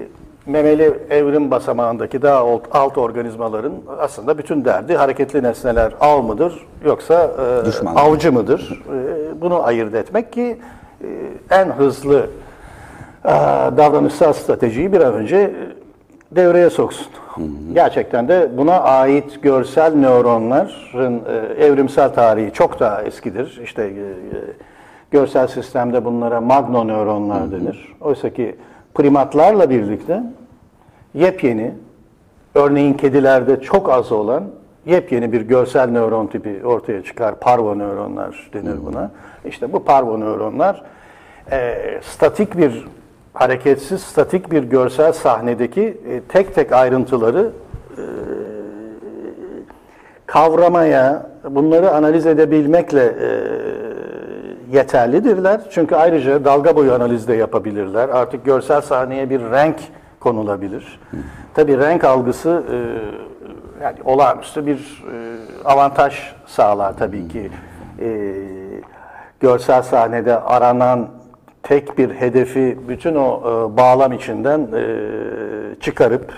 memeli 0.47 0.95
evrim 1.11 1.51
basamağındaki 1.51 2.23
daha 2.23 2.39
alt, 2.39 2.63
alt 2.73 2.99
organizmaların 2.99 3.73
aslında 3.99 4.39
bütün 4.39 4.65
derdi 4.65 4.97
hareketli 4.97 5.43
nesneler 5.43 5.93
av 6.01 6.23
mıdır 6.23 6.67
yoksa 6.85 7.31
e, 7.63 7.67
Düşman. 7.67 7.95
avcı 7.95 8.33
mıdır? 8.33 8.83
E, 8.95 9.41
bunu 9.41 9.63
ayırt 9.63 9.95
etmek 9.95 10.33
ki 10.33 10.59
e, 11.01 11.07
en 11.51 11.67
hızlı 11.71 12.27
e, 13.25 13.29
davranışsal 13.77 14.33
stratejiyi 14.33 14.93
bir 14.93 15.01
an 15.01 15.15
önce 15.15 15.55
devreye 16.33 16.71
soksun. 16.71 17.07
Gerçekten 17.73 18.29
de 18.29 18.51
buna 18.57 18.81
ait 18.81 19.43
görsel 19.43 19.95
nöronların 19.95 21.23
e, 21.59 21.65
evrimsel 21.65 22.15
tarihi 22.15 22.53
çok 22.53 22.81
daha 22.81 23.03
eskidir. 23.03 23.61
İşte 23.65 23.83
e, 23.83 23.87
e, 23.87 23.93
görsel 25.11 25.47
sistemde 25.47 26.05
bunlara 26.05 26.41
magnonöronlar 26.41 27.53
denir. 27.53 27.95
Oysa 28.01 28.31
ki 28.31 28.57
primatlarla 28.95 29.71
birlikte 29.71 30.23
yepyeni, 31.15 31.75
örneğin 32.55 32.95
kedilerde 32.95 33.61
çok 33.61 33.91
az 33.91 34.13
olan 34.13 34.45
yepyeni 34.87 35.33
bir 35.33 35.41
görsel 35.41 35.91
nöron 35.91 36.27
tipi 36.27 36.67
ortaya 36.67 37.03
çıkar. 37.05 37.41
Parvo 37.41 37.79
nöronlar 37.79 38.51
denir 38.53 38.77
buna. 38.87 39.11
İşte 39.45 39.73
bu 39.73 39.85
parvo 39.85 40.21
nöronlar 40.21 40.83
e, 41.51 41.75
statik 42.03 42.59
bir 42.59 42.87
hareketsiz, 43.33 44.03
statik 44.03 44.51
bir 44.53 44.63
görsel 44.63 45.13
sahnedeki 45.13 45.83
e, 45.83 46.21
tek 46.29 46.55
tek 46.55 46.73
ayrıntıları 46.73 47.51
e, 47.91 48.03
kavramaya, 50.27 51.27
bunları 51.51 51.91
analiz 51.91 52.27
edebilmekle 52.27 53.05
e, 53.05 53.29
yeterlidirler. 54.73 55.61
Çünkü 55.71 55.95
ayrıca 55.95 56.45
dalga 56.45 56.77
boyu 56.77 56.95
analiz 56.95 57.29
de 57.29 57.35
yapabilirler. 57.35 58.09
Artık 58.09 58.45
görsel 58.45 58.81
sahneye 58.81 59.31
bir 59.31 59.41
renk 59.41 59.77
konulabilir. 60.21 61.01
Tabii 61.55 61.79
renk 61.79 62.05
algısı 62.05 62.63
e, 62.73 62.77
yani 63.85 63.97
olağanüstü 64.05 64.67
bir 64.67 65.05
e, 65.13 65.15
avantaj 65.65 66.15
sağlar 66.47 66.97
tabii 66.99 67.29
ki. 67.29 67.51
E, 68.01 68.33
görsel 69.41 69.83
sahnede 69.83 70.41
aranan 70.41 71.09
tek 71.63 71.99
bir 71.99 72.11
hedefi 72.11 72.79
bütün 72.89 73.15
o 73.15 73.41
e, 73.41 73.77
bağlam 73.77 74.13
içinden 74.13 74.61
e, 74.61 74.85
çıkarıp 75.81 76.33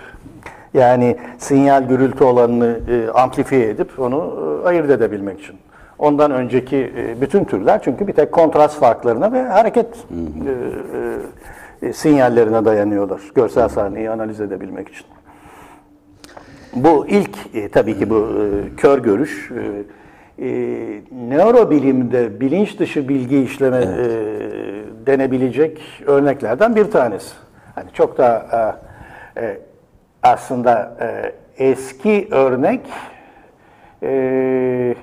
yani 0.74 1.16
sinyal 1.38 1.82
gürültü 1.82 2.24
olanını 2.24 2.80
e, 2.90 3.10
amplifiye 3.10 3.68
edip 3.68 4.00
onu 4.00 4.34
e, 4.64 4.68
ayırt 4.68 4.90
edebilmek 4.90 5.40
için. 5.40 5.56
Ondan 5.98 6.30
önceki 6.30 6.92
e, 6.96 7.20
bütün 7.20 7.44
türler 7.44 7.82
çünkü 7.82 8.06
bir 8.06 8.12
tek 8.12 8.32
kontrast 8.32 8.80
farklarına 8.80 9.32
ve 9.32 9.42
hareket 9.42 9.86
e, 11.82 11.86
e, 11.86 11.92
sinyallerine 11.92 12.64
dayanıyorlar. 12.64 13.20
Görsel 13.34 13.68
sahneyi 13.68 14.10
analiz 14.10 14.40
edebilmek 14.40 14.88
için. 14.88 15.06
Bu 16.74 17.06
ilk 17.06 17.36
e, 17.54 17.68
tabii 17.68 17.98
ki 17.98 18.10
bu 18.10 18.16
e, 18.16 18.76
kör 18.76 18.98
görüş. 18.98 19.50
E, 19.50 20.46
e, 20.46 20.48
nörobilimde 21.28 22.40
bilinç 22.40 22.78
dışı 22.78 23.08
bilgi 23.08 23.42
işleme 23.42 23.78
e, 23.78 24.06
denebilecek 25.06 25.80
örneklerden 26.06 26.76
bir 26.76 26.90
tanesi. 26.90 27.34
Hani 27.74 27.86
çok 27.92 28.18
da 28.18 28.46
e, 29.36 29.58
aslında 30.22 30.96
e, 31.00 31.32
eski 31.64 32.28
örnek 32.30 32.80
e, 34.02 34.94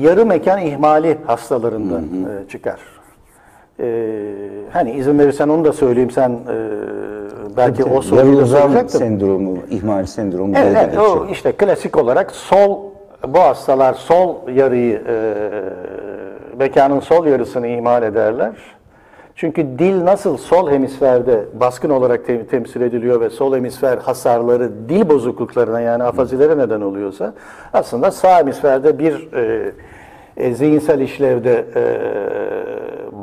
yarı 0.00 0.26
mekan 0.26 0.60
ihmali 0.60 1.18
hastalarından 1.26 2.02
e, 2.04 2.48
çıkar. 2.48 2.80
E, 3.80 3.86
hani 4.72 4.92
izin 4.92 5.18
verirsen 5.18 5.48
onu 5.48 5.64
da 5.64 5.72
söyleyeyim 5.72 6.10
sen 6.10 6.30
e, 6.30 6.36
belki 7.56 7.84
o 7.84 7.88
Yarı 7.92 8.02
soruyu 8.02 8.38
da 8.38 8.46
soracaktın. 8.46 8.98
sendromu, 8.98 9.58
ihmal 9.70 10.06
sendromu 10.06 10.54
Evet, 10.56 10.76
evet 10.80 10.98
o 10.98 11.02
geçiyor. 11.02 11.28
işte 11.30 11.52
klasik 11.52 11.96
olarak 11.98 12.30
sol 12.30 12.78
bu 13.28 13.38
hastalar 13.40 13.94
sol 13.94 14.48
yarıyı 14.48 15.02
e, 15.08 15.34
mekanın 16.58 17.00
sol 17.00 17.26
yarısını 17.26 17.66
ihmal 17.66 18.02
ederler. 18.02 18.52
Çünkü 19.36 19.78
dil 19.78 20.04
nasıl 20.04 20.36
sol 20.36 20.70
hemisferde 20.70 21.44
baskın 21.60 21.90
olarak 21.90 22.26
te- 22.26 22.46
temsil 22.46 22.80
ediliyor 22.80 23.20
ve 23.20 23.30
sol 23.30 23.54
hemisfer 23.56 23.98
hasarları 23.98 24.70
dil 24.88 25.08
bozukluklarına 25.08 25.80
yani 25.80 26.02
afazilere 26.02 26.58
neden 26.58 26.80
oluyorsa 26.80 27.34
aslında 27.72 28.10
sağ 28.10 28.38
hemisferde 28.38 28.98
bir 28.98 29.32
e, 29.32 29.72
e, 30.36 30.54
zihinsel 30.54 31.00
işlevde 31.00 31.64
e, 31.76 31.82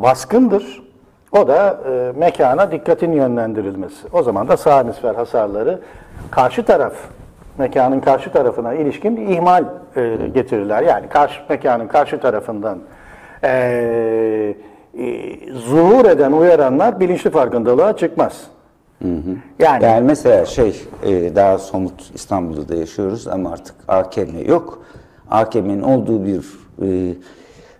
baskındır. 0.03 0.83
O 1.31 1.47
da 1.47 1.79
e, 1.89 2.19
mekana 2.19 2.71
dikkatin 2.71 3.11
yönlendirilmesi. 3.11 4.07
O 4.13 4.23
zaman 4.23 4.47
da 4.47 4.57
sağ 4.57 4.79
hemisfer 4.79 5.15
hasarları 5.15 5.79
karşı 6.31 6.63
taraf, 6.63 6.93
mekanın 7.57 7.99
karşı 7.99 8.31
tarafına 8.31 8.73
ilişkin 8.73 9.17
bir 9.17 9.27
ihmal 9.27 9.63
e, 9.95 10.15
getirirler. 10.33 10.83
Yani 10.83 11.09
karşı 11.09 11.41
mekanın 11.49 11.87
karşı 11.87 12.19
tarafından 12.19 12.79
e, 13.43 14.55
zuhur 15.53 16.05
eden 16.05 16.31
uyaranlar 16.31 16.99
bilinçli 16.99 17.29
farkındalığa 17.29 17.97
çıkmaz. 17.97 18.33
Yani, 19.59 19.83
Yani 19.83 20.05
mesela 20.05 20.45
şey 20.45 20.81
e, 21.03 21.35
daha 21.35 21.57
somut 21.57 22.11
İstanbul'da 22.13 22.69
da 22.69 22.75
yaşıyoruz 22.75 23.27
ama 23.27 23.51
artık 23.51 23.75
AKM 23.87 24.47
yok. 24.47 24.83
AKM'nin 25.31 25.81
olduğu 25.81 26.25
bir 26.25 26.45
e, 26.81 27.13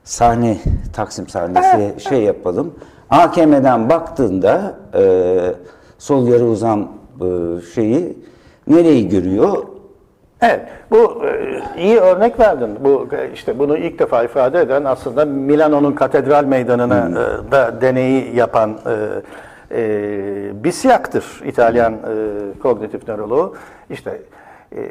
sahne 0.03 0.57
Taksim 0.93 1.27
sahnesi 1.27 2.09
şey 2.09 2.23
yapalım. 2.23 2.73
AKM'den 3.09 3.89
baktığında 3.89 4.75
e, 4.93 5.03
sol 5.97 6.27
yarı 6.27 6.45
uzam 6.45 6.79
e, 7.21 7.25
şeyi 7.75 8.17
nereyi 8.67 9.09
görüyor? 9.09 9.63
Evet, 10.41 10.61
bu 10.91 11.25
e, 11.25 11.61
iyi 11.77 11.97
örnek 11.97 12.39
verdin. 12.39 12.77
Bu 12.79 13.07
e, 13.11 13.31
işte 13.33 13.59
bunu 13.59 13.77
ilk 13.77 13.99
defa 13.99 14.23
ifade 14.23 14.61
eden 14.61 14.83
aslında 14.83 15.25
Milano'nun 15.25 15.91
katedral 15.91 16.43
meydanına 16.43 17.09
e, 17.09 17.51
da 17.51 17.81
deneyi 17.81 18.35
yapan 18.35 18.77
e, 18.85 19.81
e, 19.81 20.63
Bisiak'tır. 20.63 21.41
İtalyan 21.45 21.93
e, 21.93 21.97
kognitif 22.61 23.07
nöroloğu. 23.07 23.55
İşte 23.89 24.21
e, 24.75 24.81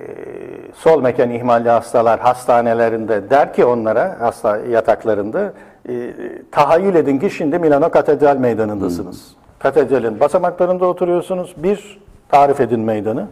sol 0.75 1.03
mekan 1.03 1.31
ihmalli 1.31 1.69
hastalar 1.69 2.21
hastanelerinde 2.21 3.31
der 3.31 3.53
ki 3.53 3.65
onlara 3.65 4.17
hasta 4.21 4.57
yataklarında 4.57 5.53
e, 5.89 6.13
tahayyül 6.51 6.95
edin 6.95 7.19
ki 7.19 7.31
şimdi 7.31 7.59
Milano 7.59 7.91
katedral 7.91 8.37
meydanındasınız. 8.37 9.37
Katedralin 9.59 10.21
basamaklarında 10.21 10.87
oturuyorsunuz. 10.87 11.55
Bir 11.57 12.01
tarif 12.29 12.61
edin 12.61 12.81
meydanı. 12.81 13.27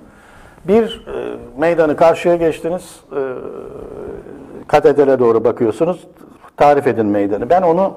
Bir 0.69 1.05
e, 1.07 1.37
meydanı 1.59 1.97
karşıya 1.97 2.37
geçtiniz, 2.37 3.01
e, 3.13 3.21
katedrale 4.67 5.19
doğru 5.19 5.45
bakıyorsunuz, 5.45 6.07
tarif 6.57 6.87
edin 6.87 7.07
meydanı. 7.07 7.51
Ben 7.51 7.63
onu 7.63 7.95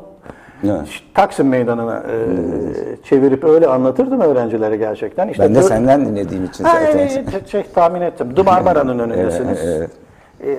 Evet. 0.64 0.88
Taksim 1.14 1.48
Meydanı'na 1.48 1.98
e, 1.98 2.14
çevirip 3.04 3.44
öyle 3.44 3.68
anlatırdım 3.68 4.22
öğrencilere 4.22 4.78
gerçekten. 4.78 5.28
İşte 5.28 5.44
Ben 5.44 5.56
de 5.56 5.64
senden 5.64 6.06
dinlediğim 6.06 6.46
için 6.46 6.64
Ha, 6.64 6.72
zaten. 6.86 6.98
evet, 6.98 7.48
şey, 7.48 7.64
tahmin 7.76 8.02
ettim. 8.02 8.34
Marmara'nın 8.46 9.00
önündesiniz. 9.10 9.60
Evet, 9.66 9.90
E, 10.44 10.58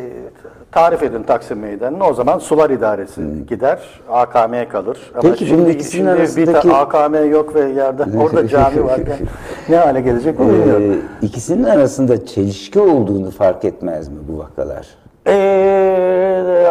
tarif 0.72 1.02
edin 1.02 1.22
Taksim 1.22 1.58
Meydanı'nı. 1.58 2.06
O 2.06 2.14
zaman 2.14 2.38
Sular 2.38 2.70
İdaresi 2.70 3.20
gider, 3.48 3.78
AKM 4.10 4.68
kalır. 4.68 4.98
Ama 5.14 5.22
Peki, 5.22 5.46
şimdi, 5.46 5.70
ikisinin 5.70 6.02
şimdi 6.04 6.16
bir 6.16 6.20
arasındaki- 6.20 6.68
de 6.68 6.72
AKM 6.74 7.14
yok 7.30 7.54
ve 7.54 7.60
yerde 7.60 8.02
orada 8.22 8.48
cami 8.48 8.84
varken 8.84 9.16
ne 9.68 9.76
hale 9.76 10.00
gelecek 10.00 10.40
onu 10.40 10.48
bilmiyorum. 10.52 10.92
Ee, 11.22 11.26
ikisinin 11.26 11.64
arasında 11.64 12.26
çelişki 12.26 12.80
olduğunu 12.80 13.30
fark 13.30 13.64
etmez 13.64 14.08
mi 14.08 14.18
bu 14.28 14.38
vakalar? 14.38 14.86
Ee, 15.26 16.66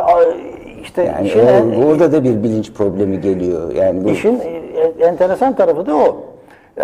işte 0.83 1.03
Yani 1.03 1.27
işin, 1.27 1.39
o- 1.81 1.85
orada 1.85 2.11
da 2.11 2.23
bir 2.23 2.43
bilinç 2.43 2.73
problemi 2.73 3.21
geliyor. 3.21 3.71
Yani 3.75 4.03
bu 4.03 4.09
işin 4.09 4.39
e, 4.39 5.05
enteresan 5.05 5.55
tarafı 5.55 5.85
da 5.85 5.95
o. 5.95 6.17
Ee, 6.77 6.81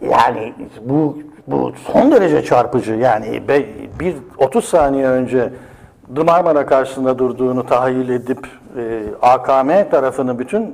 yani 0.00 0.54
bu 0.84 1.18
bu 1.46 1.72
son 1.92 2.12
derece 2.12 2.44
çarpıcı. 2.44 2.92
Yani 2.94 3.42
bir 4.00 4.14
30 4.38 4.64
saniye 4.64 5.06
önce 5.06 5.50
Marmara 6.26 6.66
karşısında 6.66 7.18
durduğunu 7.18 7.66
tahayyül 7.66 8.08
edip 8.08 8.46
e, 8.76 9.02
AKM 9.22 9.90
tarafını 9.90 10.38
bütün 10.38 10.62
e, 10.62 10.68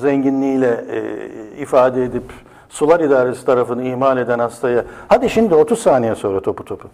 zenginliğiyle 0.00 0.84
e, 0.92 1.02
ifade 1.62 2.04
edip 2.04 2.22
sular 2.68 3.00
idaresi 3.00 3.46
tarafını 3.46 3.82
ihmal 3.82 4.18
eden 4.18 4.38
hastaya 4.38 4.84
hadi 5.08 5.30
şimdi 5.30 5.54
30 5.54 5.78
saniye 5.78 6.14
sonra 6.14 6.40
topu 6.40 6.64
topu. 6.64 6.88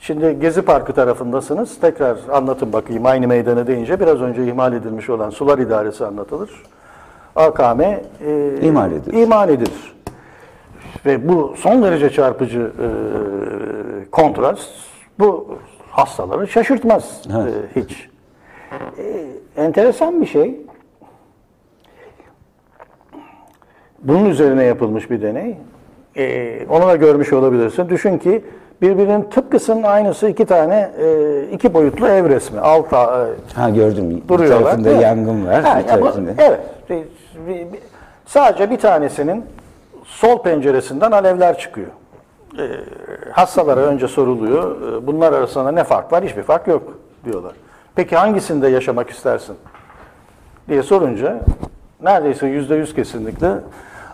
Şimdi 0.00 0.38
Gezi 0.40 0.62
Parkı 0.62 0.92
tarafındasınız. 0.92 1.80
Tekrar 1.80 2.16
anlatın 2.32 2.72
bakayım 2.72 3.06
aynı 3.06 3.28
meydanı 3.28 3.66
deyince 3.66 4.00
biraz 4.00 4.20
önce 4.20 4.46
ihmal 4.46 4.72
edilmiş 4.72 5.10
olan 5.10 5.30
sular 5.30 5.58
idaresi 5.58 6.06
anlatılır. 6.06 6.50
AKM 7.36 7.80
e, 7.80 8.00
İhmal 8.62 8.92
edilir. 8.92 9.22
ihmal 9.22 9.48
edilir. 9.48 9.94
Ve 11.06 11.28
bu 11.28 11.54
son 11.56 11.82
derece 11.82 12.10
çarpıcı 12.10 12.60
e, 12.60 12.86
kontrast 14.10 14.68
bu 15.18 15.58
hastaları 15.90 16.48
şaşırtmaz 16.48 17.22
e, 17.28 17.80
hiç. 17.80 18.08
E, 18.98 19.26
enteresan 19.62 20.20
bir 20.20 20.26
şey. 20.26 20.60
Bunun 24.02 24.24
üzerine 24.30 24.64
yapılmış 24.64 25.10
bir 25.10 25.22
deney. 25.22 25.56
E, 26.16 26.66
onu 26.66 26.86
da 26.86 26.96
görmüş 26.96 27.32
olabilirsin. 27.32 27.88
Düşün 27.88 28.18
ki 28.18 28.44
birbirinin 28.82 29.22
tıpkısının 29.22 29.82
aynısı 29.82 30.28
iki 30.28 30.44
tane 30.46 30.90
e, 31.00 31.42
iki 31.52 31.74
boyutlu 31.74 32.08
ev 32.08 32.28
resmi. 32.28 32.60
Alt, 32.60 32.92
ha 32.92 33.70
gördüm. 33.74 34.10
Bir 34.10 34.28
duruyorlar. 34.28 34.62
tarafında 34.62 34.90
Evet. 34.90 35.02
yangın 35.02 35.46
var, 35.46 35.62
Ha, 35.64 35.78
bir 35.84 35.88
ya 35.88 35.96
bu- 35.96 36.00
tarafında. 36.04 36.30
evet. 36.38 36.60
Bir- 36.90 36.96
bir- 37.46 37.72
bir- 37.72 37.80
sadece 38.26 38.70
bir 38.70 38.78
tanesinin 38.78 39.44
sol 40.10 40.42
penceresinden 40.42 41.12
alevler 41.12 41.58
çıkıyor. 41.58 41.88
Ee, 42.58 42.62
hastalara 43.32 43.80
önce 43.80 44.08
soruluyor. 44.08 44.92
e, 44.92 45.06
Bunlar 45.06 45.32
arasında 45.32 45.72
ne 45.72 45.84
fark 45.84 46.12
var? 46.12 46.24
Hiçbir 46.24 46.42
fark 46.42 46.66
yok 46.66 46.82
diyorlar. 47.24 47.52
Peki 47.94 48.16
hangisinde 48.16 48.68
yaşamak 48.68 49.10
istersin? 49.10 49.56
diye 50.68 50.82
sorunca 50.82 51.40
neredeyse 52.02 52.46
yüzde 52.46 52.74
yüz 52.74 52.94
kesinlikle 52.94 53.52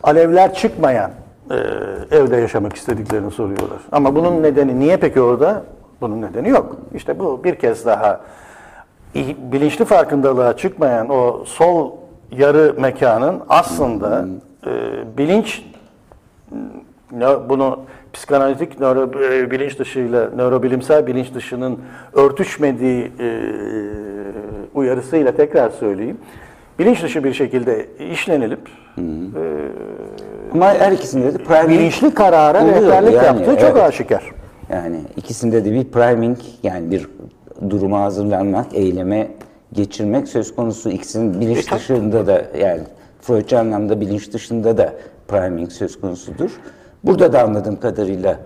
alevler 0.02 0.54
çıkmayan 0.54 1.10
e, 1.50 1.54
evde 2.16 2.36
yaşamak 2.36 2.76
istediklerini 2.76 3.30
soruyorlar. 3.30 3.78
Ama 3.92 4.14
bunun 4.14 4.42
nedeni 4.42 4.80
niye 4.80 4.96
peki 4.96 5.20
orada? 5.20 5.62
Bunun 6.00 6.22
nedeni 6.22 6.48
yok. 6.48 6.76
İşte 6.94 7.18
bu 7.18 7.44
bir 7.44 7.54
kez 7.54 7.86
daha 7.86 8.20
bilinçli 9.52 9.84
farkındalığa 9.84 10.56
çıkmayan 10.56 11.08
o 11.10 11.44
sol 11.46 11.92
yarı 12.30 12.74
mekanın 12.78 13.42
aslında 13.48 14.24
e, 14.66 14.70
bilinç 15.18 15.64
bunu 17.20 17.78
psikanalitik 18.12 18.80
nöro, 18.80 19.22
e, 19.22 19.50
bilinç 19.50 19.78
dışıyla 19.78 20.30
nörobilimsel 20.36 21.06
bilinç 21.06 21.34
dışının 21.34 21.78
örtüşmediği 22.12 23.12
e, 23.20 23.40
uyarısıyla 24.74 25.32
tekrar 25.32 25.70
söyleyeyim. 25.70 26.18
bilinç 26.78 27.02
dışı 27.02 27.24
bir 27.24 27.32
şekilde 27.32 27.86
işlenilip 28.10 28.60
Ama 30.52 30.74
her 30.74 30.92
ikisinde 30.92 31.34
de 31.34 31.38
priming 31.38 31.80
bilinçli 31.80 32.14
karara 32.14 32.64
rehberlik 32.64 33.14
Yani, 33.14 33.26
yaptığı 33.26 33.56
çok 33.56 33.70
evet. 33.70 33.82
aşikar. 33.82 34.32
Yani 34.70 35.00
ikisinde 35.16 35.64
de 35.64 35.72
bir 35.72 35.84
priming 35.84 36.38
yani 36.62 36.90
bir 36.90 37.08
duruma 37.70 38.00
hazırlanmak, 38.00 38.66
eyleme 38.74 39.28
geçirmek 39.72 40.28
söz 40.28 40.54
konusu. 40.54 40.90
İkisinin 40.90 41.40
bilinç 41.40 41.72
dışında 41.72 42.26
da 42.26 42.42
yani 42.58 42.80
Freudçu 43.20 43.58
anlamda 43.58 44.00
bilinç 44.00 44.32
dışında 44.32 44.78
da 44.78 44.92
priming 45.28 45.72
söz 45.72 46.00
konusudur. 46.00 46.50
Burada 47.06 47.32
da 47.32 47.42
anladığım 47.42 47.80
kadarıyla 47.80 48.36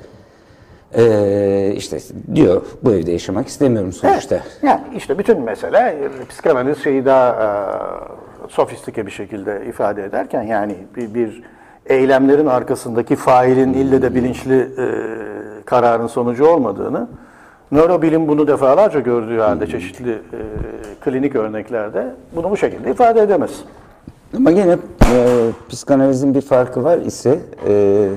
eee, 0.99 1.73
işte 1.77 1.99
diyor 2.35 2.62
bu 2.83 2.92
evde 2.92 3.12
yaşamak 3.12 3.49
istemiyorum 3.49 3.92
sonuçta. 3.92 4.35
Evet. 4.35 4.59
Yani 4.62 4.81
işte 4.96 5.18
bütün 5.18 5.40
mesele 5.40 5.79
e, 5.79 6.25
psikanaliz 6.29 6.79
şeyi 6.85 7.05
daha 7.05 7.31
e, 7.31 8.49
sofistike 8.49 9.07
bir 9.07 9.11
şekilde 9.11 9.62
ifade 9.68 10.05
ederken 10.05 10.42
yani 10.42 10.75
bir, 10.96 11.14
bir 11.14 11.42
eylemlerin 11.87 12.46
arkasındaki 12.46 13.16
failin 13.16 13.73
ille 13.73 14.03
de 14.03 14.14
bilinçli 14.14 14.61
e, 14.61 14.87
kararın 15.64 16.07
sonucu 16.07 16.46
olmadığını 16.46 17.09
nörobilim 17.73 18.29
bunu 18.29 18.46
defalarca 18.49 19.01
gördüğü 19.01 19.38
halde 19.38 19.66
çeşitli 19.66 20.12
e, 20.12 20.18
klinik 21.05 21.37
örneklerde 21.37 22.07
bunu 22.37 22.51
bu 22.51 22.57
şekilde 22.57 22.90
ifade 22.90 23.20
edemez. 23.20 23.51
Ama 24.37 24.51
gene 24.51 24.73
e, 24.73 24.77
psikanalizin 25.68 26.35
bir 26.35 26.40
farkı 26.40 26.85
var 26.85 26.99
ise 26.99 27.38
e, 27.68 28.09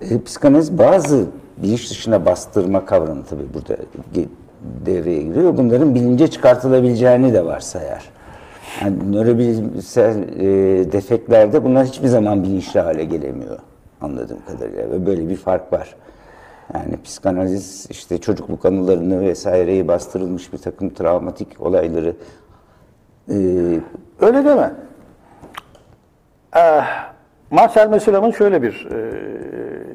e, 0.00 0.22
psikanaliz 0.22 0.78
bazı 0.78 1.26
bilinç 1.56 1.90
dışına 1.90 2.26
bastırma 2.26 2.84
kavramı 2.84 3.24
tabii 3.24 3.54
burada 3.54 3.76
devreye 4.86 5.22
giriyor. 5.22 5.56
Bunların 5.56 5.94
bilince 5.94 6.28
çıkartılabileceğini 6.28 7.32
de 7.32 7.44
varsayar. 7.44 8.10
Yani 8.82 9.12
nörobilimsel 9.12 10.22
e, 10.22 10.92
defeklerde 10.92 11.64
bunlar 11.64 11.86
hiçbir 11.86 12.08
zaman 12.08 12.42
bilinçli 12.42 12.80
hale 12.80 13.04
gelemiyor 13.04 13.58
anladığım 14.00 14.38
kadarıyla 14.46 14.90
ve 14.90 15.06
böyle 15.06 15.28
bir 15.28 15.36
fark 15.36 15.72
var. 15.72 15.94
Yani 16.74 17.02
psikanaliz 17.04 17.86
işte 17.90 18.18
çocukluk 18.18 18.64
anılarını 18.64 19.20
vesaireyi 19.20 19.88
bastırılmış 19.88 20.52
bir 20.52 20.58
takım 20.58 20.90
travmatik 20.90 21.60
olayları 21.60 22.14
e, 23.30 23.34
Öyle 24.20 24.44
deme. 24.44 24.72
Ee, 26.56 26.80
Marcel 27.50 27.88
Mesulam'ın 27.88 28.30
şöyle 28.30 28.62
bir 28.62 28.88
e, 28.92 28.98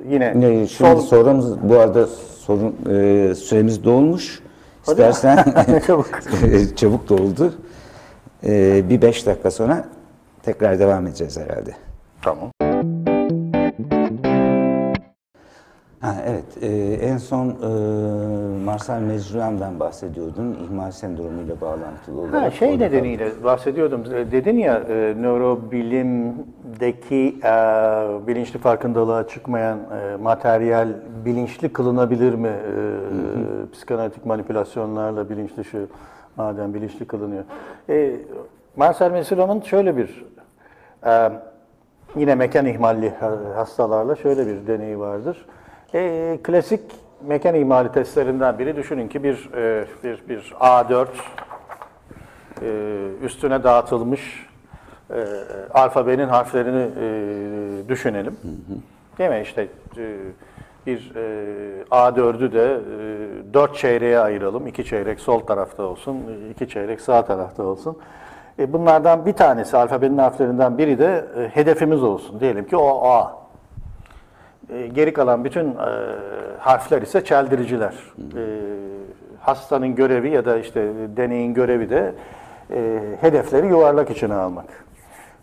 yine 0.09 0.39
Ne, 0.39 0.47
şimdi 0.67 0.67
sol- 0.67 1.01
sorumuz 1.01 1.69
bu 1.69 1.77
arada 1.79 2.07
sorun 2.39 2.75
e, 2.89 3.35
süremiz 3.35 3.83
dolmuş. 3.83 4.39
Hadi. 4.85 5.01
İstersen 5.01 5.53
çabuk. 5.87 6.09
çabuk 6.75 7.09
doldu. 7.09 7.53
E, 8.43 8.83
bir 8.89 9.01
beş 9.01 9.25
dakika 9.25 9.51
sonra 9.51 9.85
tekrar 10.43 10.79
devam 10.79 11.07
edeceğiz 11.07 11.37
herhalde. 11.37 11.71
Tamam. 12.21 12.51
Ha, 16.03 16.15
evet, 16.27 16.63
e, 16.63 16.67
en 16.93 17.17
son 17.17 17.47
e, 17.47 17.51
Marcel 18.65 19.01
Mezruyan'dan 19.01 19.79
bahsediyordun. 19.79 20.57
İhmal 20.65 20.91
sendromuyla 20.91 21.61
bağlantılı 21.61 22.19
olarak. 22.21 22.43
Ha, 22.43 22.51
şey 22.51 22.79
nedeniyle 22.79 23.43
bahsediyordum. 23.43 24.03
E, 24.15 24.31
Dedin 24.31 24.57
ya 24.57 24.77
e, 24.89 25.15
nörobilimdeki 25.21 27.35
e, 27.43 27.47
bilinçli 28.27 28.59
farkındalığa 28.59 29.27
çıkmayan 29.27 29.77
e, 29.77 30.15
materyal 30.15 30.87
bilinçli 31.25 31.73
kılınabilir 31.73 32.33
mi? 32.33 32.47
E, 32.47 32.51
Psikanalitik 33.73 34.25
manipülasyonlarla 34.25 35.29
bilinç 35.29 35.57
dışı 35.57 35.85
madem 36.37 36.73
bilinçli 36.73 37.05
kılınıyor. 37.05 37.43
E, 37.89 38.11
Marcel 38.75 39.11
Mesulam'ın 39.11 39.61
şöyle 39.61 39.97
bir 39.97 40.25
e, 41.05 41.29
yine 42.15 42.35
mekan 42.35 42.65
ihmalli 42.65 43.09
ha- 43.19 43.37
hastalarla 43.55 44.15
şöyle 44.15 44.47
bir 44.47 44.67
deneyi 44.67 44.99
vardır. 44.99 45.45
E, 45.93 46.39
klasik 46.43 46.81
mekan 47.27 47.55
ihmali 47.55 47.91
testlerinden 47.91 48.59
biri 48.59 48.75
düşünün 48.75 49.07
ki 49.07 49.23
bir 49.23 49.49
e, 49.55 49.85
bir 50.03 50.29
bir 50.29 50.53
A4 50.59 51.07
e, 52.61 52.67
üstüne 53.23 53.63
dağıtılmış 53.63 54.47
e, 55.09 55.25
alfabenin 55.73 56.27
harflerini 56.27 56.89
e, 56.99 57.89
düşünelim. 57.89 58.37
Değil 59.17 59.29
mi? 59.29 59.41
İşte 59.41 59.67
e, 59.97 60.17
bir 60.87 61.15
e, 61.15 61.83
A4'ü 61.91 62.53
de 62.53 62.79
e, 63.73 63.75
çeyreğe 63.75 64.19
ayıralım. 64.19 64.67
İki 64.67 64.85
çeyrek 64.85 65.19
sol 65.19 65.39
tarafta 65.39 65.83
olsun, 65.83 66.17
iki 66.51 66.69
çeyrek 66.69 67.01
sağ 67.01 67.25
tarafta 67.25 67.63
olsun. 67.63 67.97
E, 68.59 68.73
bunlardan 68.73 69.25
bir 69.25 69.33
tanesi, 69.33 69.77
alfabenin 69.77 70.17
harflerinden 70.17 70.77
biri 70.77 70.99
de 70.99 71.25
e, 71.37 71.47
hedefimiz 71.47 72.03
olsun. 72.03 72.39
Diyelim 72.39 72.67
ki 72.67 72.77
o 72.77 73.07
A. 73.07 73.42
E, 74.73 74.87
Geri 74.87 75.13
kalan 75.13 75.43
bütün 75.43 75.65
e, 75.69 75.75
harfler 76.59 77.01
ise 77.01 77.23
çeldiriciler. 77.23 77.93
E, 78.37 78.43
hastanın 79.39 79.95
görevi 79.95 80.29
ya 80.29 80.45
da 80.45 80.57
işte 80.59 80.87
deneyin 81.17 81.53
görevi 81.53 81.89
de 81.89 82.13
e, 82.73 82.99
hedefleri 83.21 83.67
yuvarlak 83.67 84.09
içine 84.09 84.33
almak. 84.33 84.65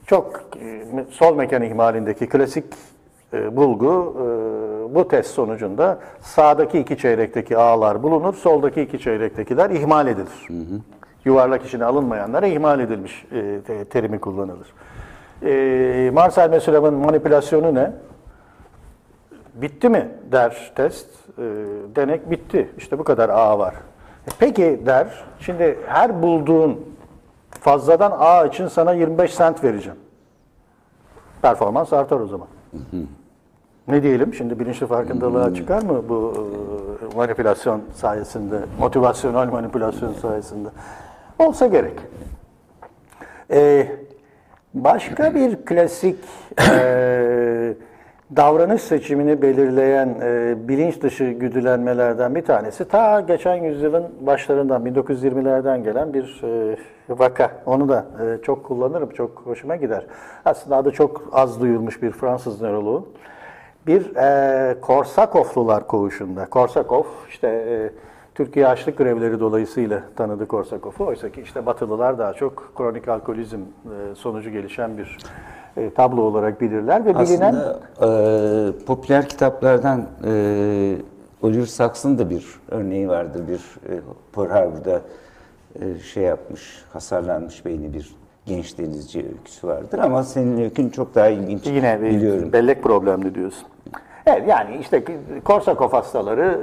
Çok 0.07 0.41
e, 0.63 0.83
sol 1.11 1.37
mekan 1.37 1.63
ihmalindeki 1.63 2.29
klasik 2.29 2.65
e, 3.33 3.57
bulgu 3.57 4.17
e, 4.19 4.25
bu 4.95 5.09
test 5.09 5.31
sonucunda 5.31 5.99
sağdaki 6.21 6.79
iki 6.79 6.99
çeyrekteki 6.99 7.57
ağlar 7.57 8.03
bulunur, 8.03 8.35
soldaki 8.35 8.83
iki 8.83 8.99
çeyrektekiler 8.99 9.71
ihmal 9.71 10.07
edilir. 10.07 10.49
Yuvarlak 11.25 11.65
içine 11.65 11.85
alınmayanlara 11.85 12.47
ihmal 12.47 12.81
edilmiş 12.81 13.27
e, 13.33 13.61
te- 13.67 13.85
terimi 13.85 14.19
kullanılır. 14.19 14.67
E, 15.43 16.11
Marcel 16.11 16.51
Mesulam'ın 16.51 16.95
manipülasyonu 16.95 17.75
ne? 17.75 17.93
Bitti 19.63 19.89
mi 19.89 20.09
der 20.33 20.73
test. 20.75 21.07
E, 21.39 21.43
denek 21.97 22.31
bitti. 22.31 22.69
İşte 22.79 22.99
bu 22.99 23.05
kadar 23.05 23.29
A 23.29 23.59
var. 23.59 23.75
E, 24.27 24.31
Peki 24.39 24.83
der, 24.87 25.25
şimdi 25.41 25.79
her 25.87 26.23
bulduğun 26.23 26.81
fazladan 27.51 28.13
A 28.19 28.47
için 28.47 28.69
sana 28.69 28.93
25 28.93 29.35
sent 29.35 29.65
vereceğim. 29.65 29.99
Performans 31.43 31.93
artar 31.93 32.21
o 32.21 32.27
zaman. 32.27 32.49
Ne 33.89 34.03
diyelim? 34.03 34.35
Şimdi 34.35 34.59
bilinçli 34.59 34.87
farkındalığa 34.87 35.55
çıkar 35.55 35.83
mı 35.83 36.09
bu 36.09 36.35
e, 37.13 37.17
manipülasyon 37.17 37.83
sayesinde, 37.95 38.61
motivasyonel 38.79 39.49
manipülasyon 39.49 40.13
sayesinde? 40.13 40.69
Olsa 41.39 41.67
gerek. 41.67 41.99
Ee, 43.51 43.87
başka 44.75 45.35
bir 45.35 45.57
klasik 45.57 46.17
e, 46.71 47.50
davranış 48.37 48.83
seçimini 48.83 49.43
belirleyen 49.43 50.17
e, 50.23 50.55
bilinç 50.69 51.01
dışı 51.03 51.25
güdülenmelerden 51.25 52.35
bir 52.35 52.45
tanesi 52.45 52.89
ta 52.89 53.21
geçen 53.21 53.55
yüzyılın 53.55 54.07
başlarından 54.21 54.87
1920'lerden 54.87 55.85
gelen 55.85 56.15
bir 56.15 56.43
e, 56.45 56.77
vaka. 57.09 57.51
Onu 57.67 57.89
da 57.89 58.07
e, 58.23 58.43
çok 58.43 58.65
kullanırım, 58.65 59.11
çok 59.11 59.43
hoşuma 59.45 59.77
gider. 59.77 60.07
Aslında 60.45 60.77
adı 60.77 60.91
çok 60.91 61.29
az 61.33 61.61
duyulmuş 61.61 62.03
bir 62.03 62.11
Fransız 62.11 62.63
nöroloğu. 62.63 63.09
Bir 63.87 64.17
e, 64.17 64.81
Korsakoflular 64.81 65.87
koğuşunda. 65.87 66.47
Korsakov 66.47 67.05
işte 67.29 67.49
e, 67.49 67.91
Türkiye 68.41 68.67
açlık 68.67 68.99
grevleri 68.99 69.41
dolayısıyla 69.41 70.03
tanıdı 70.17 70.49
Korsakov'u. 70.49 71.07
Oysa 71.07 71.31
ki 71.31 71.43
işte 71.43 71.67
Batılılar 71.67 72.19
daha 72.19 72.33
çok 72.33 72.73
kronik 72.77 73.09
alkolizm 73.09 73.57
e, 73.57 74.15
sonucu 74.15 74.51
gelişen 74.51 74.99
bir 74.99 75.19
e, 75.77 75.91
tablo 75.91 76.23
olarak 76.23 76.61
bilirler 76.61 77.05
ve 77.05 77.19
bilinen 77.19 77.55
Aslında 77.55 78.79
e, 78.79 78.85
popüler 78.87 79.29
kitaplardan 79.29 80.07
e, 80.25 80.97
Oliver 81.43 81.67
Sacks'ın 81.67 82.19
da 82.19 82.31
bir 82.31 82.47
örneği 82.71 83.09
vardır. 83.09 83.49
Bir 83.49 83.95
e, 83.95 84.01
Pearl 84.33 84.51
Harbor'da 84.51 85.01
e, 85.81 85.99
şey 85.99 86.23
yapmış, 86.23 86.85
hasarlanmış 86.93 87.65
beyni 87.65 87.95
bir 87.95 88.15
genç 88.47 88.79
denizci 88.79 89.19
öyküsü 89.19 89.67
vardır. 89.67 89.99
Ama 89.99 90.23
senin 90.23 90.61
öykün 90.61 90.91
çok 90.91 91.15
daha 91.15 91.29
ilginç. 91.29 91.67
Yine 91.67 92.03
bir 92.03 92.11
biliyorum. 92.11 92.53
bellek 92.53 92.83
problemli 92.83 93.35
diyorsun. 93.35 93.69
Evet 94.27 94.49
yani 94.49 94.77
işte 94.77 95.05
Korsakov 95.45 95.91
hastaları 95.91 96.61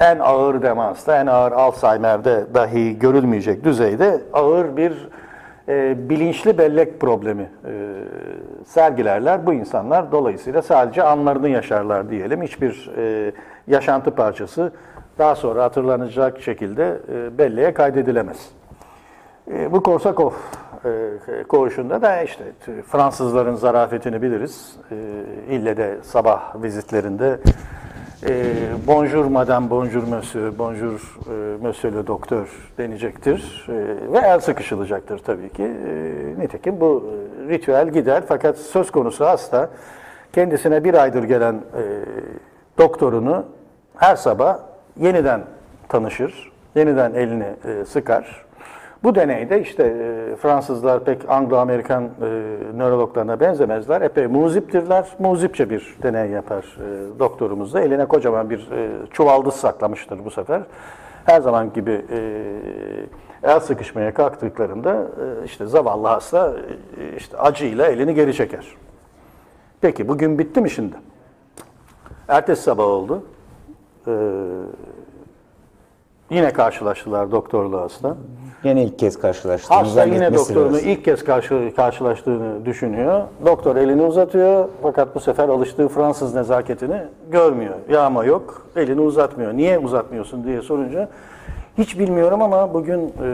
e, 0.00 0.04
en 0.04 0.18
ağır 0.18 0.62
demansta, 0.62 1.20
en 1.20 1.26
ağır 1.26 1.52
Alzheimer'de 1.52 2.54
dahi 2.54 2.98
görülmeyecek 2.98 3.64
düzeyde 3.64 4.20
ağır 4.32 4.76
bir 4.76 5.08
e, 5.68 6.08
bilinçli 6.08 6.58
bellek 6.58 7.00
problemi 7.00 7.42
e, 7.42 7.72
sergilerler. 8.66 9.46
Bu 9.46 9.52
insanlar 9.52 10.12
dolayısıyla 10.12 10.62
sadece 10.62 11.02
anlarını 11.02 11.48
yaşarlar 11.48 12.10
diyelim. 12.10 12.42
Hiçbir 12.42 12.90
yaşantı 13.66 14.10
parçası 14.10 14.72
daha 15.18 15.34
sonra 15.34 15.64
hatırlanacak 15.64 16.40
şekilde 16.40 16.98
belleğe 17.38 17.74
kaydedilemez. 17.74 18.50
Bu 19.70 19.82
Korsakov 19.82 20.32
koğuşunda 21.48 22.02
da 22.02 22.22
işte 22.22 22.44
Fransızların 22.86 23.54
zarafetini 23.54 24.22
biliriz. 24.22 24.76
E, 24.90 24.96
ille 25.54 25.76
de 25.76 25.98
sabah 26.02 26.62
vizitlerinde 26.62 27.38
e, 28.28 28.54
bonjour 28.86 29.24
madame, 29.24 29.70
bonjour 29.70 30.02
monsieur, 30.02 30.58
bonjour 30.58 31.18
e, 31.30 31.62
monsieur 31.62 31.94
le 31.94 32.06
doktor 32.06 32.48
denecektir. 32.78 33.66
E, 33.68 33.72
ve 34.12 34.18
el 34.18 34.40
sıkışılacaktır 34.40 35.18
tabii 35.18 35.48
ki. 35.48 35.62
E, 35.62 36.40
nitekim 36.40 36.80
bu 36.80 37.04
e, 37.06 37.48
ritüel 37.48 37.88
gider 37.88 38.22
fakat 38.28 38.56
söz 38.58 38.90
konusu 38.90 39.24
hasta 39.26 39.70
kendisine 40.32 40.84
bir 40.84 40.94
aydır 40.94 41.22
gelen 41.22 41.54
e, 41.54 41.82
doktorunu 42.78 43.44
her 43.96 44.16
sabah 44.16 44.58
yeniden 44.96 45.40
tanışır, 45.88 46.52
yeniden 46.74 47.14
elini 47.14 47.54
e, 47.64 47.84
sıkar. 47.84 48.47
Bu 49.02 49.14
deneyde 49.14 49.60
işte 49.60 49.82
e, 49.84 50.36
Fransızlar 50.36 51.04
pek 51.04 51.28
Anglo-Amerikan 51.28 52.04
e, 52.04 52.08
nörologlarına 52.76 53.40
benzemezler. 53.40 54.00
Epey 54.00 54.26
muziptirler. 54.26 55.08
Muzipçe 55.18 55.70
bir 55.70 55.96
deney 56.02 56.30
yapar 56.30 56.64
e, 56.78 57.18
doktorumuz 57.18 57.74
da. 57.74 57.80
Eline 57.80 58.04
kocaman 58.04 58.50
bir 58.50 58.70
e, 58.70 58.90
çuvaldız 59.10 59.54
saklamıştır 59.54 60.24
bu 60.24 60.30
sefer. 60.30 60.62
Her 61.24 61.40
zaman 61.40 61.72
gibi 61.72 62.04
e, 62.10 62.44
el 63.42 63.60
sıkışmaya 63.60 64.14
kalktıklarında 64.14 64.94
e, 64.94 65.44
işte 65.44 65.66
zavallı 65.66 66.08
hasta 66.08 66.52
e, 67.00 67.16
işte 67.16 67.36
acıyla 67.36 67.86
elini 67.86 68.14
geri 68.14 68.34
çeker. 68.34 68.66
Peki 69.80 70.08
bugün 70.08 70.38
bitti 70.38 70.60
mi 70.60 70.70
şimdi? 70.70 70.96
Ertesi 72.28 72.62
sabah 72.62 72.84
oldu. 72.84 73.22
Ee, 74.06 74.10
yine 76.30 76.52
karşılaştılar 76.52 77.30
doktorla 77.30 77.80
hasta. 77.80 78.16
Yine 78.64 78.84
ilk 78.84 78.98
kez 78.98 79.18
karşılaştığını 79.18 79.78
Hasta 79.78 80.04
yine 80.04 80.16
zannetmesi 80.16 80.48
doktorunu 80.48 80.74
lazım. 80.74 80.88
ilk 80.88 81.04
kez 81.04 81.24
karşı, 81.24 81.72
karşılaştığını 81.76 82.66
düşünüyor. 82.66 83.22
Doktor 83.46 83.76
elini 83.76 84.02
uzatıyor 84.02 84.68
fakat 84.82 85.14
bu 85.14 85.20
sefer 85.20 85.48
alıştığı 85.48 85.88
Fransız 85.88 86.34
nezaketini 86.34 87.02
görmüyor. 87.30 87.74
Yağma 87.90 88.24
yok, 88.24 88.66
elini 88.76 89.00
uzatmıyor. 89.00 89.54
Niye 89.54 89.78
uzatmıyorsun 89.78 90.44
diye 90.44 90.62
sorunca 90.62 91.08
hiç 91.78 91.98
bilmiyorum 91.98 92.42
ama 92.42 92.74
bugün 92.74 93.00
e, 93.00 93.28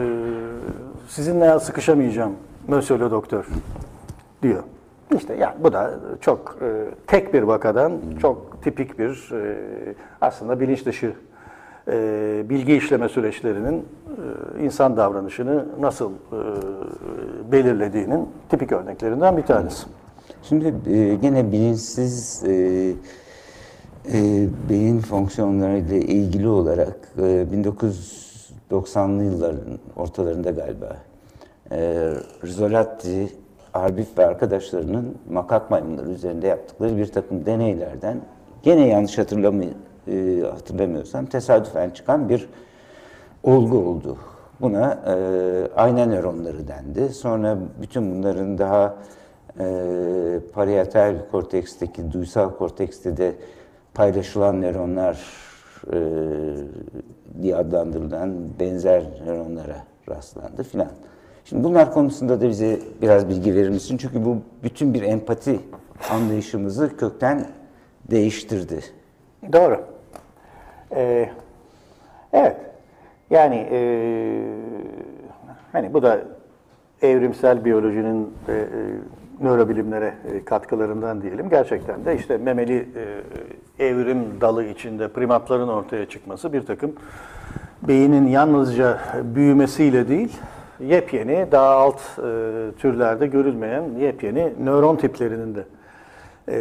sizinle 1.07 1.59
sıkışamayacağım 1.59 2.33
Monsieur 2.67 2.99
le 2.99 3.11
Doktor 3.11 3.45
diyor. 4.43 4.63
İşte 5.17 5.35
yani 5.35 5.53
bu 5.59 5.73
da 5.73 5.91
çok 6.21 6.57
e, 6.61 6.67
tek 7.07 7.33
bir 7.33 7.41
vakadan 7.43 7.93
çok 8.21 8.63
tipik 8.63 8.99
bir 8.99 9.31
e, 9.33 9.55
aslında 10.21 10.59
bilinç 10.59 10.85
dışı 10.85 11.13
e, 11.87 12.43
bilgi 12.49 12.75
işleme 12.75 13.09
süreçlerinin 13.09 13.77
e, 13.79 14.63
insan 14.63 14.97
davranışını 14.97 15.65
nasıl 15.79 16.11
e, 16.11 16.39
belirlediğinin 17.51 18.29
tipik 18.49 18.71
örneklerinden 18.71 19.37
bir 19.37 19.43
tanesi. 19.43 19.87
Şimdi 20.43 20.75
e, 20.89 21.15
gene 21.15 21.51
bilinçsiz 21.51 22.43
e, 22.47 22.93
e, 24.13 24.47
beyin 24.69 24.99
fonksiyonlarıyla 24.99 25.97
ilgili 25.97 26.47
olarak 26.47 26.95
e, 27.17 27.45
1990'lı 28.71 29.23
yılların 29.23 29.79
ortalarında 29.95 30.51
galiba 30.51 30.97
e, 31.71 31.77
Rizzolatti, 32.43 33.29
Arbif 33.73 34.17
ve 34.17 34.25
arkadaşlarının 34.25 35.17
makak 35.29 35.71
maymunları 35.71 36.09
üzerinde 36.09 36.47
yaptıkları 36.47 36.97
bir 36.97 37.07
takım 37.07 37.45
deneylerden 37.45 38.21
gene 38.63 38.87
yanlış 38.87 39.17
hatırlamı, 39.17 39.63
e, 40.07 40.41
hatırlamıyorsam 40.51 41.25
tesadüfen 41.25 41.89
çıkan 41.89 42.29
bir 42.29 42.49
olgu 43.43 43.77
oldu. 43.77 44.17
Buna 44.61 44.99
e, 45.07 45.15
ayna 45.75 46.05
nöronları 46.05 46.67
dendi. 46.67 47.09
Sonra 47.09 47.57
bütün 47.81 48.11
bunların 48.11 48.57
daha 48.57 48.95
e, 49.59 49.65
parietal 50.53 51.15
korteksteki, 51.31 52.11
duysal 52.11 52.49
kortekste 52.49 53.17
de 53.17 53.35
paylaşılan 53.93 54.61
nöronlar 54.61 55.25
e, 55.93 55.99
diye 57.41 57.55
adlandırılan 57.55 58.59
benzer 58.59 59.03
nöronlara 59.25 59.77
rastlandı 60.09 60.63
filan. 60.63 60.91
Şimdi 61.45 61.63
bunlar 61.63 61.93
konusunda 61.93 62.41
da 62.41 62.49
bize 62.49 62.79
biraz 63.01 63.29
bilgi 63.29 63.55
verir 63.55 63.69
misin? 63.69 63.97
Çünkü 63.97 64.25
bu 64.25 64.37
bütün 64.63 64.93
bir 64.93 65.01
empati 65.01 65.59
anlayışımızı 66.11 66.97
kökten 66.97 67.47
değiştirdi. 68.11 68.79
Doğru. 69.53 69.94
Ee, 70.95 71.29
evet. 72.33 72.55
Yani 73.29 73.67
e, 73.71 73.79
hani 75.71 75.93
bu 75.93 76.03
da 76.03 76.19
evrimsel 77.01 77.65
biyolojinin 77.65 78.33
e, 78.47 78.53
e, 78.53 78.65
nörobilimlere 79.41 80.13
e, 80.33 80.45
katkılarından 80.45 81.21
diyelim. 81.21 81.49
Gerçekten 81.49 82.05
de 82.05 82.15
işte 82.15 82.37
memeli 82.37 82.89
e, 83.79 83.85
evrim 83.87 84.41
dalı 84.41 84.63
içinde 84.63 85.07
primatların 85.07 85.67
ortaya 85.67 86.05
çıkması 86.05 86.53
bir 86.53 86.65
takım 86.65 86.93
beynin 87.87 88.27
yalnızca 88.27 88.99
büyümesiyle 89.23 90.07
değil, 90.07 90.37
yepyeni 90.79 91.47
daha 91.51 91.69
alt 91.69 91.99
e, 91.99 92.21
türlerde 92.79 93.27
görülmeyen 93.27 93.83
yepyeni 93.99 94.53
nöron 94.63 94.95
tiplerinin 94.95 95.55
de 95.55 95.63
e, 96.49 96.57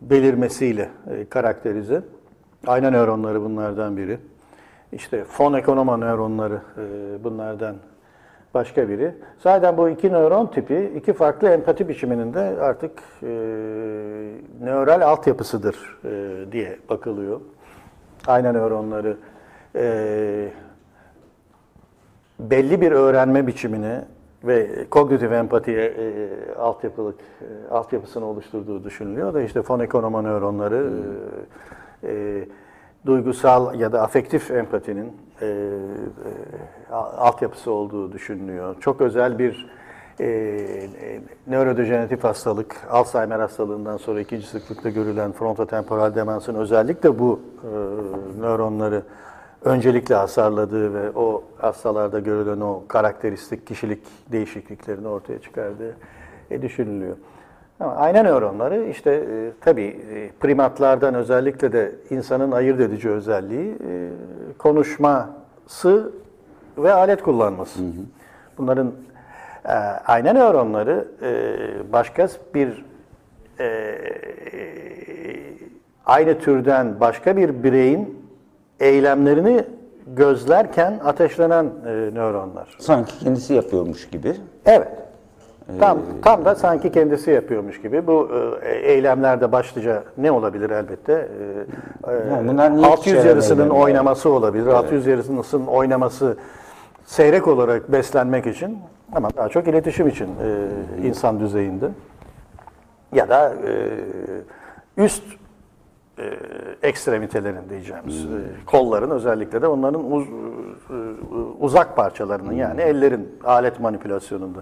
belirmesiyle 0.00 0.88
e, 1.10 1.24
karakterize. 1.24 2.02
Ayna 2.66 2.90
nöronları 2.90 3.42
bunlardan 3.42 3.96
biri. 3.96 4.18
İşte 4.92 5.24
fon 5.24 5.52
ekonoma 5.52 5.96
nöronları 5.96 6.60
e, 6.78 7.24
bunlardan 7.24 7.76
başka 8.54 8.88
biri. 8.88 9.14
Zaten 9.38 9.76
bu 9.76 9.88
iki 9.88 10.12
nöron 10.12 10.46
tipi 10.46 10.92
iki 10.96 11.12
farklı 11.12 11.48
empati 11.48 11.88
biçiminin 11.88 12.34
de 12.34 12.40
artık 12.40 12.92
e, 13.22 13.26
nöral 14.60 15.00
altyapısıdır 15.00 15.98
e, 16.04 16.52
diye 16.52 16.78
bakılıyor. 16.88 17.40
Ayna 18.26 18.52
nöronları 18.52 19.16
e, 19.76 20.48
belli 22.40 22.80
bir 22.80 22.92
öğrenme 22.92 23.46
biçimini 23.46 24.00
ve 24.44 24.86
kognitif 24.90 25.32
empatiye 25.32 25.84
e, 25.84 26.28
altyapılık 26.58 27.20
e, 27.20 27.74
altyapısını 27.74 28.24
oluşturduğu 28.24 28.84
düşünülüyor 28.84 29.34
da 29.34 29.42
işte 29.42 29.62
fon 29.62 29.80
ekonoma 29.80 30.22
nöronları 30.22 30.76
e, 30.76 31.83
e, 32.06 32.44
duygusal 33.06 33.80
ya 33.80 33.92
da 33.92 34.02
afektif 34.02 34.50
empatinin 34.50 35.12
e, 35.40 35.46
e, 35.46 36.94
altyapısı 36.94 37.70
olduğu 37.70 38.12
düşünülüyor. 38.12 38.76
Çok 38.80 39.00
özel 39.00 39.38
bir 39.38 39.66
e, 40.20 40.26
e, 40.26 41.20
nörodejeneratif 41.46 42.24
hastalık, 42.24 42.76
Alzheimer 42.90 43.40
hastalığından 43.40 43.96
sonra 43.96 44.20
ikinci 44.20 44.46
sıklıkta 44.46 44.90
görülen 44.90 45.32
frontotemporal 45.32 46.14
demansın 46.14 46.54
özellikle 46.54 47.18
bu 47.18 47.40
e, 47.62 47.68
nöronları 48.40 49.02
öncelikle 49.64 50.14
hasarladığı 50.14 50.94
ve 50.94 51.10
o 51.10 51.44
hastalarda 51.58 52.20
görülen 52.20 52.60
o 52.60 52.82
karakteristik 52.88 53.66
kişilik 53.66 54.02
değişikliklerini 54.32 55.08
ortaya 55.08 55.38
çıkardığı 55.38 55.96
e, 56.50 56.62
düşünülüyor. 56.62 57.16
Ayna 57.80 58.22
nöronları 58.22 58.84
işte 58.84 59.10
e, 59.10 59.52
tabii 59.60 60.00
e, 60.14 60.30
primatlardan 60.40 61.14
özellikle 61.14 61.72
de 61.72 61.92
insanın 62.10 62.52
ayırt 62.52 62.80
edici 62.80 63.10
özelliği 63.10 63.70
e, 63.72 64.08
konuşması 64.58 66.12
ve 66.78 66.92
alet 66.92 67.22
kullanması. 67.22 67.80
Bunların 68.58 68.92
e, 69.64 69.72
ayna 70.06 70.32
nöronları 70.32 71.08
e, 71.22 71.32
başka 71.92 72.28
bir 72.54 72.84
e, 73.60 73.94
aynı 76.06 76.38
türden 76.38 77.00
başka 77.00 77.36
bir 77.36 77.62
bireyin 77.62 78.24
eylemlerini 78.80 79.64
gözlerken 80.06 81.00
ateşlenen 81.04 81.64
e, 81.64 81.90
nöronlar. 81.90 82.76
Sanki 82.78 83.18
kendisi 83.18 83.54
yapıyormuş 83.54 84.10
gibi. 84.10 84.36
Evet. 84.66 85.03
Tam 85.80 85.98
tam 86.22 86.44
da 86.44 86.54
sanki 86.54 86.92
kendisi 86.92 87.30
yapıyormuş 87.30 87.80
gibi. 87.82 88.06
Bu 88.06 88.30
e, 88.62 88.70
eylemlerde 88.74 89.52
başlıca 89.52 90.04
ne 90.18 90.30
olabilir 90.32 90.70
elbette? 90.70 91.28
E, 92.06 92.12
e, 92.12 92.14
Yani 92.30 92.48
bunlar 92.48 92.76
niyet 92.76 92.86
600 92.90 93.16
içeren 93.16 93.28
yarısının 93.28 93.70
oynaması 93.70 94.30
olabilir. 94.30 94.66
600 94.66 95.06
yarısının 95.06 95.66
oynaması 95.66 96.36
seyrek 97.04 97.48
olarak 97.48 97.92
beslenmek 97.92 98.46
için 98.46 98.78
ama 99.12 99.28
daha 99.36 99.48
çok 99.48 99.68
iletişim 99.68 100.08
için 100.08 100.26
e, 100.26 101.06
insan 101.06 101.40
düzeyinde. 101.40 101.88
Ya 103.12 103.28
da 103.28 103.52
e, 103.68 103.72
üst 105.04 105.22
e, 106.18 106.24
ekstremitelerin 106.82 107.68
diyeceğimiz 107.70 108.24
e, 108.24 108.28
kolların 108.66 109.10
özellikle 109.10 109.62
de 109.62 109.66
onların 109.66 110.12
uz- 110.12 110.28
e, 110.90 110.94
uzak 111.60 111.96
parçalarının 111.96 112.52
yani 112.52 112.80
ellerin 112.80 113.28
alet 113.44 113.80
manipülasyonunda. 113.80 114.58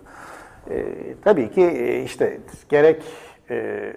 E, 0.70 0.84
tabii 1.24 1.50
ki 1.50 1.62
e, 1.62 2.02
işte 2.02 2.38
gerek 2.68 3.02
e, 3.50 3.92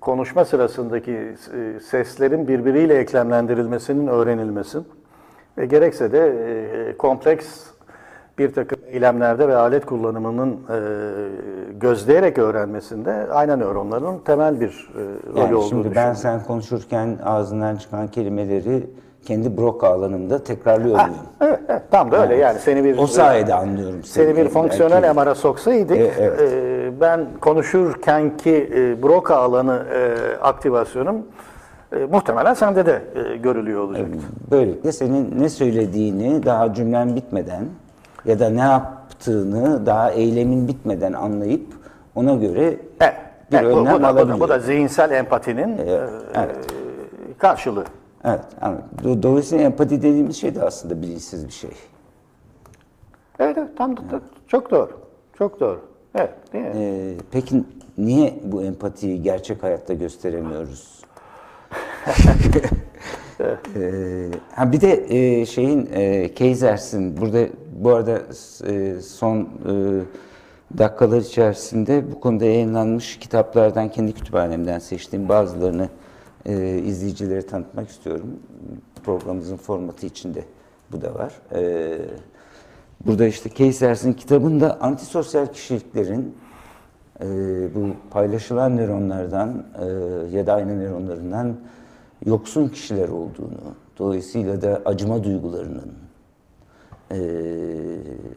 konuşma 0.00 0.44
sırasındaki 0.44 1.12
e, 1.12 1.80
seslerin 1.80 2.48
birbiriyle 2.48 2.98
eklemlendirilmesinin 2.98 4.06
öğrenilmesi 4.06 4.78
ve 5.58 5.66
gerekse 5.66 6.12
de 6.12 6.28
e, 6.28 6.96
kompleks 6.96 7.74
bir 8.38 8.52
takım 8.52 8.78
eylemlerde 8.86 9.48
ve 9.48 9.56
alet 9.56 9.86
kullanımının 9.86 10.52
e, 10.52 10.78
gözleyerek 11.80 12.38
öğrenmesinde 12.38 13.12
ayna 13.12 13.56
nöronlarının 13.56 14.18
temel 14.18 14.60
bir 14.60 14.90
e, 14.96 15.00
rolü 15.32 15.38
Yani 15.40 15.54
olduğunu 15.54 15.68
şimdi 15.68 15.94
ben 15.94 16.12
sen 16.12 16.42
konuşurken 16.44 17.18
ağzından 17.24 17.76
çıkan 17.76 18.08
kelimeleri 18.08 18.86
kendi 19.24 19.56
Broca 19.56 19.86
alanımda 19.88 20.44
tekrarlıyor 20.44 20.94
muyum? 21.00 21.14
Evet, 21.40 21.60
evet, 21.68 21.82
tam 21.90 22.10
da 22.12 22.22
öyle 22.22 22.36
yani 22.36 22.58
seni 22.58 22.84
bir 22.84 22.98
O 22.98 23.06
sayede 23.06 23.54
anlıyorum 23.54 24.04
seni 24.04 24.28
bir 24.28 24.36
Belki- 24.36 24.50
fonksiyonel 24.50 25.14
MR'a 25.14 25.34
soksaydık 25.34 25.96
E, 25.96 26.10
evet. 26.18 26.40
e, 26.40 27.00
ben 27.00 27.26
konuşurkenki 27.40 28.70
e, 28.76 29.02
Broca 29.02 29.36
alanı 29.36 29.82
e, 29.94 30.14
aktivasyonum 30.42 31.16
e, 31.92 31.96
muhtemelen 32.04 32.54
sende 32.54 32.86
de 32.86 33.02
e, 33.14 33.36
görülüyor 33.36 33.80
olacak. 33.80 34.06
Böylelikle 34.50 34.92
senin 34.92 35.40
ne 35.40 35.48
söylediğini 35.48 36.44
daha 36.46 36.74
cümlen 36.74 37.16
bitmeden 37.16 37.64
ya 38.24 38.38
da 38.40 38.50
ne 38.50 38.60
yaptığını 38.60 39.86
daha 39.86 40.10
eylemin 40.10 40.68
bitmeden 40.68 41.12
anlayıp 41.12 41.66
ona 42.14 42.34
göre 42.34 42.76
Evet, 43.00 43.14
bir 43.52 43.56
evet, 43.58 43.76
önlem 43.76 43.84
bu, 43.84 43.86
da, 43.86 43.98
bu, 43.98 44.02
da, 44.02 44.08
alabiliyor. 44.08 44.40
bu 44.40 44.48
da 44.48 44.58
zihinsel 44.58 45.10
empatinin 45.10 45.78
e, 45.78 45.98
karşılığı. 47.38 47.84
Evet, 48.24 48.40
anladım. 48.60 48.84
Do- 49.04 49.22
Dolayısıyla 49.22 49.64
empati 49.64 50.02
dediğimiz 50.02 50.36
şey 50.36 50.54
de 50.54 50.62
aslında 50.62 51.02
bilinçsiz 51.02 51.46
bir 51.46 51.52
şey. 51.52 51.70
Evet, 53.38 53.58
evet 53.58 53.76
tam 53.78 53.96
da, 53.96 54.00
da- 54.00 54.20
çok 54.48 54.70
doğru. 54.70 55.00
Çok 55.38 55.60
doğru. 55.60 55.80
Evet, 56.14 56.30
değil 56.52 56.64
mi? 56.64 56.70
Ee, 56.76 57.14
peki 57.30 57.64
niye 57.98 58.34
bu 58.44 58.62
empatiyi 58.62 59.22
gerçek 59.22 59.62
hayatta 59.62 59.94
gösteremiyoruz? 59.94 61.00
Ee, 63.76 64.28
ha 64.54 64.72
bir 64.72 64.80
de 64.80 65.06
e, 65.08 65.46
şeyin 65.46 65.88
e, 65.92 66.34
Keysers'in 66.34 67.16
burada 67.16 67.46
bu 67.76 67.90
arada 67.90 68.20
e, 68.66 69.00
son 69.00 69.40
e, 69.40 69.48
dakikalar 70.78 71.18
içerisinde 71.20 72.12
bu 72.12 72.20
konuda 72.20 72.44
yayınlanmış 72.44 73.18
kitaplardan 73.18 73.88
kendi 73.88 74.12
kütüphanemden 74.12 74.78
seçtiğim 74.78 75.28
bazılarını 75.28 75.88
e, 76.46 76.78
izleyicilere 76.78 77.46
tanıtmak 77.46 77.88
istiyorum. 77.88 78.40
Programımızın 79.04 79.56
formatı 79.56 80.06
içinde 80.06 80.44
bu 80.92 81.00
da 81.02 81.14
var. 81.14 81.32
E, 81.54 81.98
burada 83.06 83.26
işte 83.26 83.48
Keysers'in 83.48 84.12
kitabında 84.12 84.80
antisosyal 84.80 85.46
kişiliklerin 85.46 86.34
e, 87.20 87.26
bu 87.74 87.88
paylaşılan 88.10 88.76
nöronlardan 88.76 89.64
e, 89.80 89.86
ya 90.36 90.46
da 90.46 90.54
aynı 90.54 90.80
nöronlarından 90.80 91.56
yoksun 92.26 92.68
kişiler 92.68 93.08
olduğunu, 93.08 93.74
dolayısıyla 93.98 94.62
da 94.62 94.82
acıma 94.84 95.24
duygularının 95.24 95.92
e, 97.10 97.18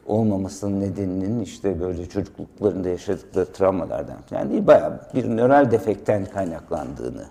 olmamasının 0.06 0.82
nedeninin 0.82 1.40
işte 1.40 1.82
böyle 1.82 2.06
çocukluklarında 2.06 2.90
yaşadıkları 2.90 3.46
travmalardan 3.46 4.18
falan 4.30 4.50
değil, 4.50 4.68
bayağı 4.68 5.00
bir 5.16 5.30
nöral 5.30 5.72
defekten 5.72 6.26
kaynaklandığını, 6.26 7.26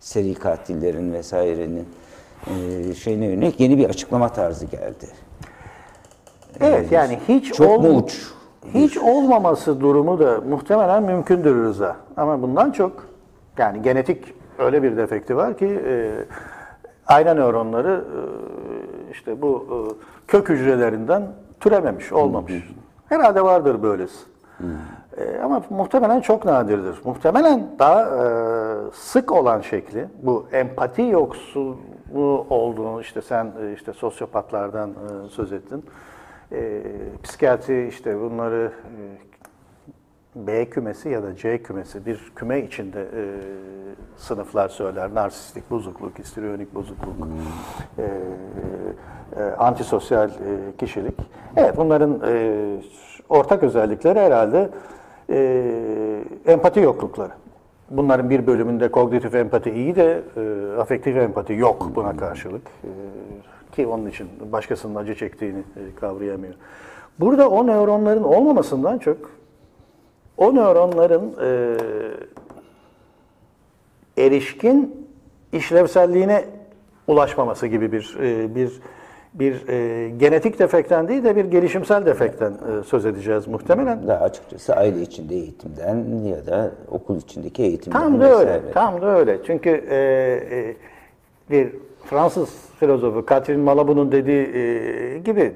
seri 0.00 0.34
katillerin 0.34 1.12
vesairenin 1.12 1.88
e, 2.46 2.94
şeyine 2.94 3.26
yönelik 3.26 3.60
yeni 3.60 3.78
bir 3.78 3.88
açıklama 3.88 4.28
tarzı 4.28 4.66
geldi. 4.66 5.06
Evet 6.60 6.92
yani 6.92 7.18
hiç 7.28 7.52
Çok 7.52 7.84
ol- 7.84 7.96
uç? 8.04 8.26
Hiç 8.74 8.98
olmaması 8.98 9.80
durumu 9.80 10.18
da 10.18 10.40
muhtemelen 10.48 11.02
mümkündür 11.02 11.64
Rıza. 11.64 11.96
Ama 12.16 12.42
bundan 12.42 12.70
çok 12.70 13.06
yani 13.58 13.82
genetik 13.82 14.34
öyle 14.58 14.82
bir 14.82 14.96
defekti 14.96 15.36
var 15.36 15.58
ki 15.58 15.82
e, 15.86 16.10
ayna 17.06 17.34
nöronları 17.34 18.04
e, 18.04 18.20
işte 19.12 19.42
bu 19.42 19.66
e, 19.70 19.76
kök 20.26 20.48
hücrelerinden 20.48 21.22
türememiş, 21.60 22.12
olmamış. 22.12 22.52
Herhalde 23.08 23.42
vardır 23.44 23.82
böylesi. 23.82 24.18
E, 25.16 25.40
ama 25.44 25.62
muhtemelen 25.70 26.20
çok 26.20 26.44
nadirdir. 26.44 27.00
Muhtemelen 27.04 27.66
daha 27.78 28.00
e, 28.02 28.20
sık 28.92 29.32
olan 29.32 29.60
şekli 29.60 30.06
bu 30.22 30.46
empati 30.52 31.02
yoksulluğu 31.02 32.46
olduğunu 32.50 33.00
işte 33.00 33.22
sen 33.22 33.52
e, 33.62 33.72
işte 33.72 33.92
sosyopatlardan 33.92 34.90
e, 34.90 35.28
söz 35.28 35.52
ettin. 35.52 35.84
E, 36.52 36.82
psikiyatri 37.22 37.88
işte 37.88 38.20
bunları 38.20 38.72
e, 38.84 39.30
B 40.34 40.70
kümesi 40.70 41.08
ya 41.08 41.22
da 41.22 41.36
C 41.36 41.62
kümesi 41.62 42.06
bir 42.06 42.32
küme 42.36 42.60
içinde 42.60 43.02
e, 43.02 43.22
sınıflar 44.16 44.68
söyler. 44.68 45.14
Narsistik 45.14 45.70
bozukluk, 45.70 46.18
histriyonik 46.18 46.74
bozukluk, 46.74 47.14
e, 47.98 48.02
e, 49.36 49.42
antisosyal 49.42 50.28
e, 50.30 50.76
kişilik. 50.78 51.14
Evet 51.56 51.76
bunların 51.76 52.20
e, 52.26 52.76
ortak 53.28 53.62
özellikleri 53.62 54.18
herhalde 54.18 54.70
e, 55.30 56.24
empati 56.46 56.80
yoklukları. 56.80 57.32
Bunların 57.90 58.30
bir 58.30 58.46
bölümünde 58.46 58.90
kognitif 58.90 59.34
empati 59.34 59.70
iyi 59.70 59.96
de 59.96 60.22
e, 60.36 60.76
afektif 60.80 61.16
empati 61.16 61.52
yok 61.52 61.90
buna 61.94 62.16
karşılık. 62.16 62.62
E, 62.66 62.90
ki 63.76 63.86
onun 63.86 64.06
için 64.06 64.28
başkasının 64.52 64.94
acı 64.94 65.14
çektiğini 65.14 65.58
e, 65.58 65.94
kavrayamıyor. 66.00 66.54
Burada 67.20 67.50
o 67.50 67.66
nöronların 67.66 68.22
olmamasından 68.22 68.98
çok 68.98 69.16
o 70.36 70.54
nöronların 70.54 71.34
e, 71.42 71.76
erişkin 74.24 75.06
işlevselliğine 75.52 76.44
ulaşmaması 77.06 77.66
gibi 77.66 77.92
bir 77.92 78.16
e, 78.20 78.54
bir 78.54 78.80
bir 79.34 79.68
e, 79.68 80.08
genetik 80.10 80.58
defekten 80.58 81.08
değil 81.08 81.24
de 81.24 81.36
bir 81.36 81.44
gelişimsel 81.44 82.06
defekten 82.06 82.50
e, 82.52 82.82
söz 82.84 83.06
edeceğiz 83.06 83.46
muhtemelen. 83.46 84.08
Daha 84.08 84.24
açıkçası 84.24 84.76
aile 84.76 85.00
içinde 85.02 85.34
eğitimden 85.34 86.04
ya 86.24 86.46
da 86.46 86.70
okul 86.90 87.16
içindeki 87.16 87.62
eğitimden 87.62 87.98
Tam 88.00 88.20
da 88.20 88.24
öyle, 88.38 88.50
vesaire. 88.50 88.72
tam 88.74 89.02
da 89.02 89.18
öyle. 89.18 89.38
Çünkü 89.46 89.70
e, 89.70 89.96
e, 90.50 90.74
bir 91.50 91.68
Fransız 92.04 92.48
filozofu 92.80 93.26
Catherine 93.30 93.62
Malabou'nun 93.62 94.12
dediği 94.12 94.48
e, 94.54 95.18
gibi 95.18 95.40
e, 95.40 95.52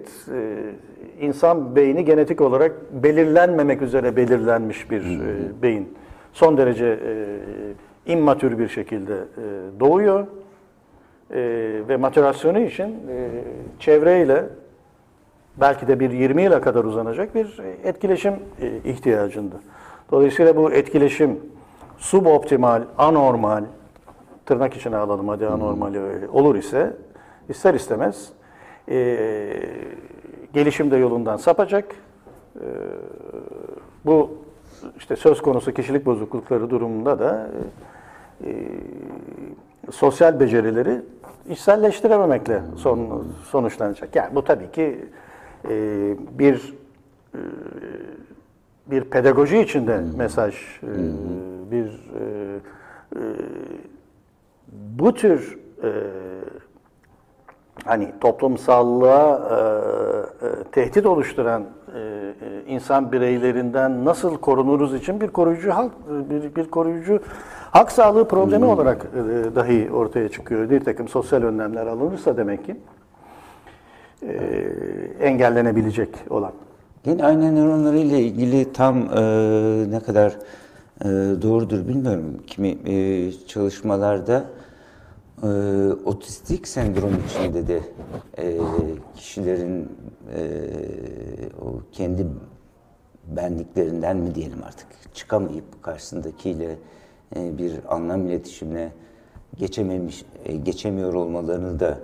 insan 1.20 1.76
beyni 1.76 2.04
genetik 2.04 2.40
olarak 2.40 2.72
belirlenmemek 3.02 3.82
üzere 3.82 4.16
belirlenmiş 4.16 4.90
bir 4.90 5.00
e, 5.00 5.62
beyin. 5.62 5.88
Son 6.32 6.56
derece 6.56 6.86
e, 6.86 8.12
immatür 8.12 8.58
bir 8.58 8.68
şekilde 8.68 9.14
e, 9.14 9.20
doğuyor 9.80 10.26
E, 11.30 11.40
ve 11.88 11.96
matürasyonu 11.96 12.58
için 12.58 12.84
e, 12.84 13.30
çevreyle 13.78 14.44
belki 15.56 15.88
de 15.88 16.00
bir 16.00 16.10
20 16.10 16.42
yıla 16.42 16.60
kadar 16.60 16.84
uzanacak 16.84 17.34
bir 17.34 17.60
etkileşim 17.84 18.34
e, 18.60 18.90
ihtiyacında. 18.90 19.56
Dolayısıyla 20.10 20.56
bu 20.56 20.72
etkileşim 20.72 21.40
suboptimal, 21.98 22.82
anormal, 22.98 23.64
tırnak 24.46 24.76
içine 24.76 24.96
alalım 24.96 25.28
hadi 25.28 25.46
anormal 25.46 25.94
e, 25.94 26.28
olur 26.32 26.54
ise 26.54 26.96
ister 27.48 27.74
istemez 27.74 28.32
e, 28.88 29.16
gelişim 30.52 30.90
de 30.90 30.96
yolundan 30.96 31.36
sapacak. 31.36 31.96
E, 32.56 32.66
bu 34.06 34.30
işte 34.98 35.16
söz 35.16 35.42
konusu 35.42 35.72
kişilik 35.72 36.06
bozuklukları 36.06 36.70
durumunda 36.70 37.18
da 37.18 37.50
e, 38.44 38.50
sosyal 39.94 40.40
becerileri 40.40 41.02
içselleştirememekle 41.50 42.62
son, 42.76 43.26
sonuçlanacak. 43.50 44.16
Yani 44.16 44.34
bu 44.34 44.44
tabii 44.44 44.70
ki 44.70 45.04
e, 45.68 45.70
bir 46.38 46.74
e, 47.34 47.40
bir 48.86 49.04
pedagoji 49.04 49.58
içinde 49.58 50.00
mesaj, 50.16 50.54
e, 50.54 50.92
bir 51.70 51.86
e, 51.86 52.24
e, 53.16 53.20
bu 54.98 55.14
tür 55.14 55.58
e, 55.82 55.90
hani 57.84 58.12
toplumsallığa 58.20 59.36
e, 59.50 60.46
e, 60.46 60.64
tehdit 60.72 61.06
oluşturan 61.06 61.62
e, 61.62 61.98
e, 61.98 62.62
insan 62.66 63.12
bireylerinden 63.12 64.04
nasıl 64.04 64.36
korunuruz 64.36 64.94
için 64.94 65.20
bir 65.20 65.28
koruyucu 65.28 65.70
hak 65.70 65.92
bir, 66.30 66.56
bir 66.56 66.70
koruyucu 66.70 67.20
hak 67.74 67.92
sağlığı 67.92 68.28
problemi 68.28 68.64
olarak 68.64 69.06
e, 69.14 69.54
dahi 69.54 69.90
ortaya 69.90 70.28
çıkıyor. 70.28 70.70
Bir 70.70 70.84
takım 70.84 71.08
sosyal 71.08 71.42
önlemler 71.42 71.86
alınırsa 71.86 72.36
demek 72.36 72.66
ki 72.66 72.76
e, 74.22 74.32
engellenebilecek 75.20 76.08
olan. 76.30 76.52
Yine 77.06 77.24
ayna 77.24 77.52
nöronları 77.52 77.98
ile 77.98 78.20
ilgili 78.20 78.72
tam 78.72 78.96
e, 78.98 79.20
ne 79.90 80.00
kadar 80.00 80.38
e, 81.00 81.08
doğrudur 81.42 81.88
bilmiyorum. 81.88 82.42
Kimi 82.46 82.68
e, 82.68 83.32
çalışmalarda 83.32 84.44
e, 85.42 85.46
otistik 86.04 86.68
sendrom 86.68 87.12
içinde 87.28 87.68
de 87.68 87.80
e, 88.38 88.58
kişilerin 89.16 89.88
e, 90.36 90.42
o 91.62 91.80
kendi 91.92 92.26
benliklerinden 93.26 94.16
mi 94.16 94.34
diyelim 94.34 94.58
artık 94.66 94.86
çıkamayıp 95.14 95.82
karşısındakiyle 95.82 96.72
e, 96.72 96.76
bir 97.34 97.80
anlam 97.88 98.26
iletişimine 98.26 98.92
geçememiş, 99.58 100.24
e, 100.44 100.56
geçemiyor 100.56 101.14
olmalarını 101.14 101.80
da 101.80 101.98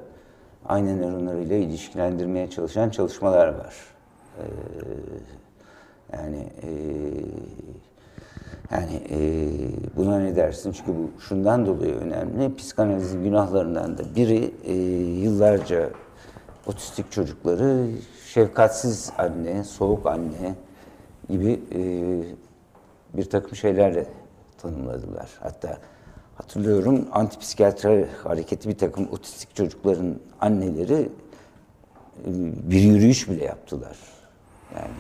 ayna 0.67 0.97
nöronlarıyla 0.97 1.57
ilişkilendirmeye 1.57 2.51
çalışan 2.51 2.91
çalışmalar 2.91 3.49
var. 3.49 3.75
Yani 6.13 6.47
e, 6.63 6.71
yani 8.71 9.03
e, 9.11 9.19
buna 9.97 10.19
ne 10.19 10.37
dersin? 10.37 10.73
Çünkü 10.73 10.93
bu 10.93 11.21
şundan 11.21 11.67
dolayı 11.67 11.95
önemli. 11.95 12.57
Psikanalizin 12.57 13.25
günahlarından 13.25 13.99
da 13.99 14.03
biri 14.17 14.51
e, 14.65 14.75
yıllarca 15.23 15.91
otistik 16.67 17.13
çocukları 17.13 17.87
şefkatsiz 18.27 19.13
anne, 19.19 19.65
soğuk 19.65 20.07
anne 20.07 20.55
gibi 21.29 21.61
e, 21.75 21.81
bir 23.17 23.25
takım 23.25 23.57
şeylerle 23.57 24.07
tanımladılar. 24.63 25.31
Hatta 25.41 25.79
hatırlıyorum 26.35 27.09
antipsikiyatri 27.13 28.07
hareketi 28.25 28.69
bir 28.69 28.79
takım 28.79 29.09
otistik 29.13 29.57
çocukların 29.57 30.15
anneleri 30.41 31.09
e, 32.25 32.29
bir 32.71 32.81
yürüyüş 32.81 33.29
bile 33.29 33.45
yaptılar. 33.45 33.99
Yani 34.75 34.91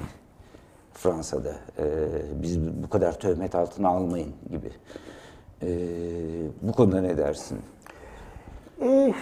Fransa'da 0.94 1.54
e, 1.78 1.84
biz 2.42 2.60
bu 2.60 2.90
kadar 2.90 3.18
töhmet 3.18 3.54
altına 3.54 3.88
almayın 3.88 4.32
gibi. 4.50 4.70
E, 5.62 5.68
bu 6.62 6.72
konuda 6.72 7.00
ne 7.00 7.16
dersin? 7.16 7.58
Eh, 8.82 9.14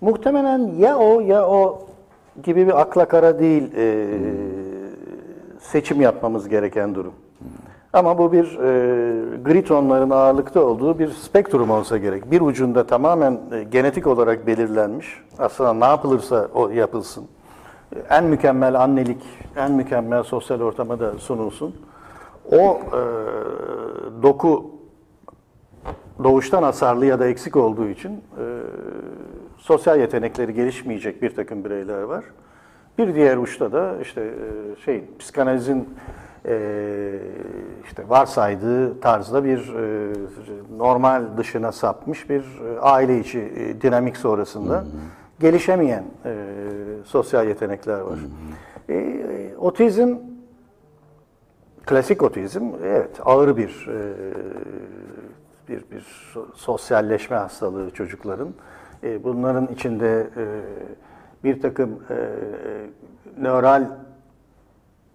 muhtemelen 0.00 0.74
ya 0.78 0.98
o 0.98 1.20
ya 1.20 1.48
o 1.48 1.86
gibi 2.42 2.66
bir 2.66 2.80
akla 2.80 3.08
kara 3.08 3.38
değil 3.38 3.72
e, 3.76 4.06
seçim 5.60 6.00
yapmamız 6.00 6.48
gereken 6.48 6.94
durum. 6.94 7.14
Ama 7.92 8.18
bu 8.18 8.32
bir 8.32 8.44
e, 8.44 9.38
gri 9.44 9.64
tonların 9.64 10.10
ağırlıkta 10.10 10.60
olduğu 10.60 10.98
bir 10.98 11.08
spektrum 11.08 11.70
olsa 11.70 11.98
gerek. 11.98 12.30
Bir 12.30 12.40
ucunda 12.40 12.86
tamamen 12.86 13.40
e, 13.52 13.62
genetik 13.62 14.06
olarak 14.06 14.46
belirlenmiş. 14.46 15.24
Aslında 15.38 15.72
ne 15.72 15.84
yapılırsa 15.84 16.48
o 16.54 16.68
yapılsın. 16.68 17.24
En 18.10 18.24
mükemmel 18.24 18.80
annelik, 18.80 19.22
en 19.56 19.72
mükemmel 19.72 20.22
sosyal 20.22 20.60
ortama 20.60 21.00
da 21.00 21.18
sunulsun. 21.18 21.76
O 22.52 22.56
e, 22.56 23.00
doku 24.22 24.70
doğuştan 26.24 26.62
hasarlı 26.62 27.06
ya 27.06 27.18
da 27.18 27.26
eksik 27.26 27.56
olduğu 27.56 27.88
için 27.88 28.12
e, 28.12 28.44
sosyal 29.58 30.00
yetenekleri 30.00 30.54
gelişmeyecek 30.54 31.22
bir 31.22 31.34
takım 31.34 31.64
bireyler 31.64 32.02
var. 32.02 32.24
Bir 32.98 33.14
diğer 33.14 33.36
uçta 33.36 33.72
da 33.72 33.94
işte 34.02 34.20
e, 34.20 34.80
şey 34.84 35.04
psikanalizin 35.18 35.88
işte 37.84 38.08
varsaydığı 38.08 39.00
tarzda 39.00 39.44
bir 39.44 39.74
e, 39.74 40.12
normal 40.78 41.22
dışına 41.36 41.72
sapmış 41.72 42.30
bir 42.30 42.40
e, 42.40 42.80
aile 42.80 43.18
içi 43.20 43.38
e, 43.38 43.80
dinamik 43.80 44.16
sonrasında 44.16 44.84
gelişemeyen 45.40 46.04
e, 46.24 46.34
sosyal 47.04 47.48
yetenekler 47.48 48.00
var. 48.00 48.18
E, 48.88 48.94
e, 48.94 49.56
otizm 49.56 50.16
Klasik 51.86 52.22
otizm 52.22 52.70
evet 52.84 53.20
ağır 53.24 53.56
bir 53.56 53.88
bir 55.68 55.84
bir 55.90 56.00
so- 56.34 56.46
sosyalleşme 56.54 57.36
hastalığı 57.36 57.90
çocukların. 57.90 58.48
Bunların 59.24 59.66
içinde 59.66 60.26
bir 61.44 61.62
takım 61.62 61.98
nöral 63.38 63.86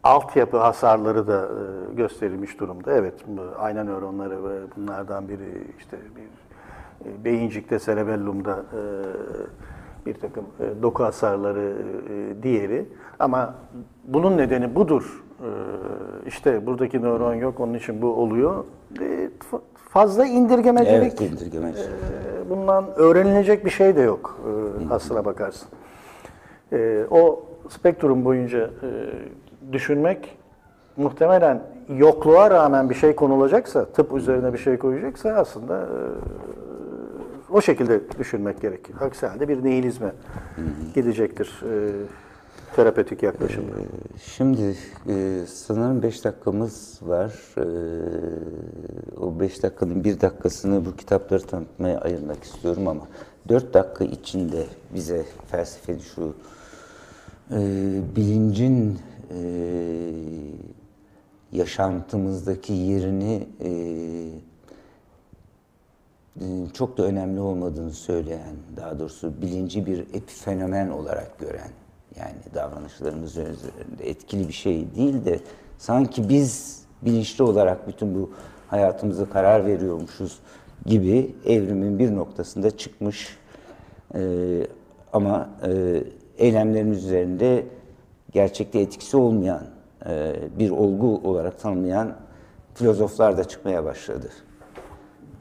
altyapı 0.05 0.57
hasarları 0.57 1.27
da 1.27 1.41
e, 1.45 1.93
gösterilmiş 1.95 2.59
durumda. 2.59 2.93
Evet, 2.93 3.13
ayna 3.59 3.83
nöronları 3.83 4.49
ve 4.49 4.57
bunlardan 4.77 5.29
biri 5.29 5.67
işte 5.79 5.97
bir 6.15 6.23
e, 7.09 7.23
beyincikte, 7.25 7.79
cerebellumda 7.79 8.51
e, 8.51 8.81
bir 10.05 10.13
takım 10.13 10.45
e, 10.59 10.83
doku 10.83 11.03
hasarları 11.03 11.73
e, 12.09 12.43
diğeri. 12.43 12.85
Ama 13.19 13.53
bunun 14.03 14.37
nedeni 14.37 14.75
budur. 14.75 15.23
E, 15.39 15.49
işte 16.27 16.65
buradaki 16.65 17.01
nöron 17.01 17.33
yok, 17.33 17.59
onun 17.59 17.73
için 17.73 18.01
bu 18.01 18.07
oluyor. 18.07 18.63
E, 19.01 19.29
fa- 19.51 19.61
fazla 19.89 20.25
indirgemecilik. 20.25 21.21
Evet, 21.21 21.21
indirgemeci. 21.21 21.79
e, 21.81 22.49
bundan 22.49 22.85
öğrenilecek 22.95 23.65
bir 23.65 23.69
şey 23.69 23.95
de 23.95 24.01
yok 24.01 24.39
e, 24.89 24.93
aslına 24.93 25.25
bakarsın. 25.25 25.69
E, 26.73 27.05
o 27.11 27.43
spektrum 27.69 28.25
boyunca 28.25 28.59
e, 28.59 28.89
düşünmek 29.71 30.37
muhtemelen 30.97 31.61
yokluğa 31.89 32.51
rağmen 32.51 32.89
bir 32.89 32.95
şey 32.95 33.15
konulacaksa, 33.15 33.85
tıp 33.85 34.13
üzerine 34.13 34.53
bir 34.53 34.57
şey 34.57 34.77
koyacaksa 34.77 35.29
aslında 35.29 35.81
e, 35.81 35.97
o 37.49 37.61
şekilde 37.61 38.01
düşünmek 38.19 38.61
gerekir. 38.61 38.95
Aksi 39.01 39.27
halde 39.27 39.47
bir 39.47 39.63
nihilizme 39.63 40.11
gidecektir 40.95 41.61
e, 41.63 41.91
terapötik 42.75 43.23
yaklaşımda. 43.23 43.71
Şimdi 44.23 44.75
e, 45.07 45.41
sanırım 45.47 46.03
5 46.03 46.23
dakikamız 46.23 46.99
var. 47.01 47.33
E, 47.57 47.65
o 49.19 49.39
5 49.39 49.63
dakikanın 49.63 50.03
bir 50.03 50.21
dakikasını 50.21 50.85
bu 50.85 50.95
kitapları 50.95 51.43
tanıtmaya 51.43 51.99
ayırmak 51.99 52.43
istiyorum 52.43 52.87
ama 52.87 53.07
4 53.49 53.73
dakika 53.73 54.03
içinde 54.03 54.65
bize 54.93 55.25
felsefeli 55.47 56.01
şu 56.01 56.33
e, 57.51 57.59
bilincin 58.15 58.99
e, 59.31 59.41
yaşantımızdaki 61.51 62.73
yerini 62.73 63.47
e, 63.61 63.69
e, 66.41 66.45
çok 66.73 66.97
da 66.97 67.03
önemli 67.03 67.39
olmadığını 67.39 67.91
söyleyen, 67.91 68.55
daha 68.77 68.99
doğrusu 68.99 69.41
bilinci 69.41 69.85
bir 69.85 69.99
epifenomen 69.99 70.89
olarak 70.89 71.39
gören, 71.39 71.71
yani 72.19 72.35
davranışlarımız 72.53 73.29
üzerinde 73.37 74.09
etkili 74.09 74.47
bir 74.47 74.53
şey 74.53 74.95
değil 74.95 75.25
de 75.25 75.39
sanki 75.77 76.29
biz 76.29 76.81
bilinçli 77.01 77.43
olarak 77.43 77.87
bütün 77.87 78.15
bu 78.15 78.31
hayatımıza 78.67 79.29
karar 79.29 79.65
veriyormuşuz 79.65 80.39
gibi 80.85 81.35
evrimin 81.45 81.99
bir 81.99 82.15
noktasında 82.15 82.77
çıkmış. 82.77 83.37
E, 84.15 84.21
ama 85.13 85.49
e, 85.67 86.03
eylemlerimiz 86.37 87.05
üzerinde 87.05 87.65
gerçekte 88.35 88.79
etkisi 88.79 89.17
olmayan 89.17 89.63
e, 90.05 90.35
bir 90.59 90.69
olgu 90.69 91.21
olarak 91.29 91.59
tanımlayan 91.59 92.15
filozoflar 92.73 93.37
da 93.37 93.43
çıkmaya 93.43 93.85
başladı. 93.85 94.29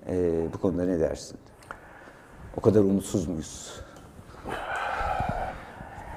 Ee, 0.09 0.47
bu 0.55 0.59
konuda 0.59 0.85
ne 0.85 1.01
dersin? 1.01 1.39
O 2.57 2.61
kadar 2.61 2.81
umutsuz 2.81 3.29
muyuz? 3.29 3.81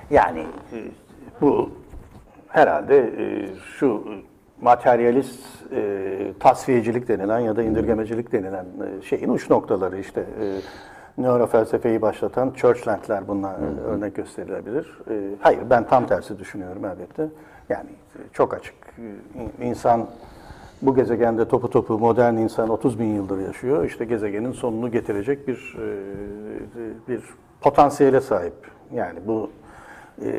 Yani 0.09 0.39
e, 0.73 0.77
bu 1.41 1.71
herhalde 2.47 2.97
e, 2.97 3.49
şu 3.79 4.03
materyalist 4.61 5.43
e, 5.71 6.33
tasfiyecilik 6.39 7.07
denilen 7.07 7.39
ya 7.39 7.55
da 7.55 7.63
indirgemecilik 7.63 8.31
denilen 8.31 8.65
e, 8.65 9.01
şeyin 9.01 9.29
uç 9.29 9.49
noktaları 9.49 9.99
işte 9.99 10.21
e, 10.21 10.45
nörofelsefeyi 11.17 12.01
başlatan 12.01 12.51
Churchland'ler 12.51 13.27
bunlar 13.27 13.53
e, 13.53 13.81
örnek 13.81 14.15
gösterilebilir. 14.15 14.99
E, 15.09 15.35
hayır 15.39 15.61
ben 15.69 15.87
tam 15.87 16.07
tersi 16.07 16.39
düşünüyorum 16.39 16.85
elbette. 16.85 17.27
Yani 17.69 17.89
e, 17.89 18.19
çok 18.33 18.53
açık. 18.53 18.75
E, 19.59 19.65
insan 19.65 20.07
bu 20.81 20.95
gezegende 20.95 21.47
topu 21.47 21.69
topu 21.69 21.99
modern 21.99 22.35
insan 22.35 22.69
30 22.69 22.99
bin 22.99 23.15
yıldır 23.15 23.39
yaşıyor. 23.39 23.85
İşte 23.85 24.05
gezegenin 24.05 24.51
sonunu 24.51 24.91
getirecek 24.91 25.47
bir 25.47 25.77
e, 25.79 25.87
bir 27.07 27.21
potansiyele 27.61 28.21
sahip. 28.21 28.53
Yani 28.93 29.19
bu 29.27 29.49
e, 30.25 30.31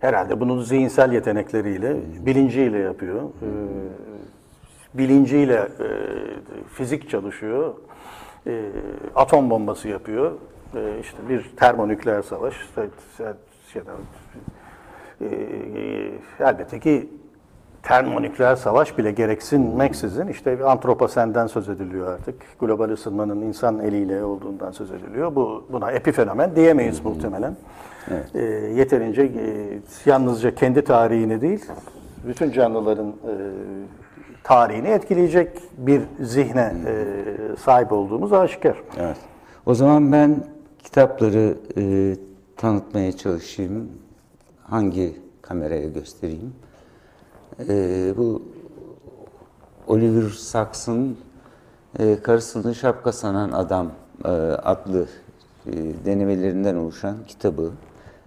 herhalde 0.00 0.40
bunu 0.40 0.62
zihinsel 0.62 1.12
yetenekleriyle, 1.12 1.96
bilinciyle 2.26 2.78
yapıyor. 2.78 3.22
E, 3.22 3.48
bilinciyle 4.98 5.54
e, 5.54 5.88
fizik 6.68 7.10
çalışıyor. 7.10 7.74
E, 8.46 8.62
atom 9.14 9.50
bombası 9.50 9.88
yapıyor. 9.88 10.32
E, 10.74 11.00
işte 11.00 11.18
bir 11.28 11.50
termonükleer 11.56 12.22
savaş. 12.22 12.54
İşte, 12.54 12.86
ya 13.74 13.82
da, 13.86 13.92
e, 15.20 15.28
elbette 16.40 16.80
ki 16.80 17.08
termonükleer 17.82 18.56
savaş 18.56 18.98
bile 18.98 19.12
gereksinmeksizin 19.12 20.26
işte 20.26 20.64
antroposenden 20.64 21.46
söz 21.46 21.68
ediliyor 21.68 22.12
artık. 22.12 22.34
Global 22.60 22.88
ısınmanın 22.88 23.42
insan 23.42 23.78
eliyle 23.78 24.24
olduğundan 24.24 24.70
söz 24.70 24.90
ediliyor. 24.90 25.34
Bu 25.34 25.64
buna 25.72 25.92
epifenomen 25.92 26.56
diyemeyiz 26.56 27.04
muhtemelen. 27.04 27.56
E, 28.34 28.42
yeterince 28.76 29.22
e, 29.22 29.78
yalnızca 30.06 30.54
kendi 30.54 30.84
tarihini 30.84 31.40
değil, 31.40 31.64
bütün 32.28 32.50
canlıların 32.52 33.08
e, 33.08 33.34
tarihini 34.46 34.88
etkileyecek 34.88 35.48
bir 35.78 36.02
zihne 36.20 36.74
e, 36.86 37.04
sahip 37.56 37.92
olduğumuz 37.92 38.32
aşikar. 38.32 38.76
Evet. 38.98 39.16
O 39.66 39.74
zaman 39.74 40.12
ben 40.12 40.44
kitapları 40.78 41.58
e, 41.78 42.16
tanıtmaya 42.56 43.12
çalışayım. 43.12 43.88
Hangi 44.62 45.16
kameraya 45.42 45.88
göstereyim? 45.88 46.52
E, 47.68 48.14
bu 48.16 48.42
Oliver 49.86 50.30
Sacks'ın 50.30 51.16
e, 51.98 52.16
Karısını 52.22 52.74
Şapka 52.74 53.12
Sanan 53.12 53.52
Adam 53.52 53.90
e, 54.24 54.28
adlı 54.28 55.06
e, 55.66 55.72
denemelerinden 56.04 56.76
oluşan 56.76 57.16
kitabı. 57.26 57.70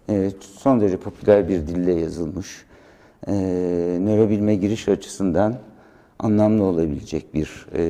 e, 0.10 0.32
son 0.58 0.82
derece 0.82 0.98
popüler 0.98 1.50
bir 1.50 1.68
dille 1.68 1.94
yazılmış. 1.94 2.66
E, 3.28 3.34
nörobilme 4.02 4.56
giriş 4.56 4.90
açısından 4.90 5.56
anlamlı 6.20 6.64
olabilecek 6.64 7.34
bir 7.34 7.68
e, 7.74 7.84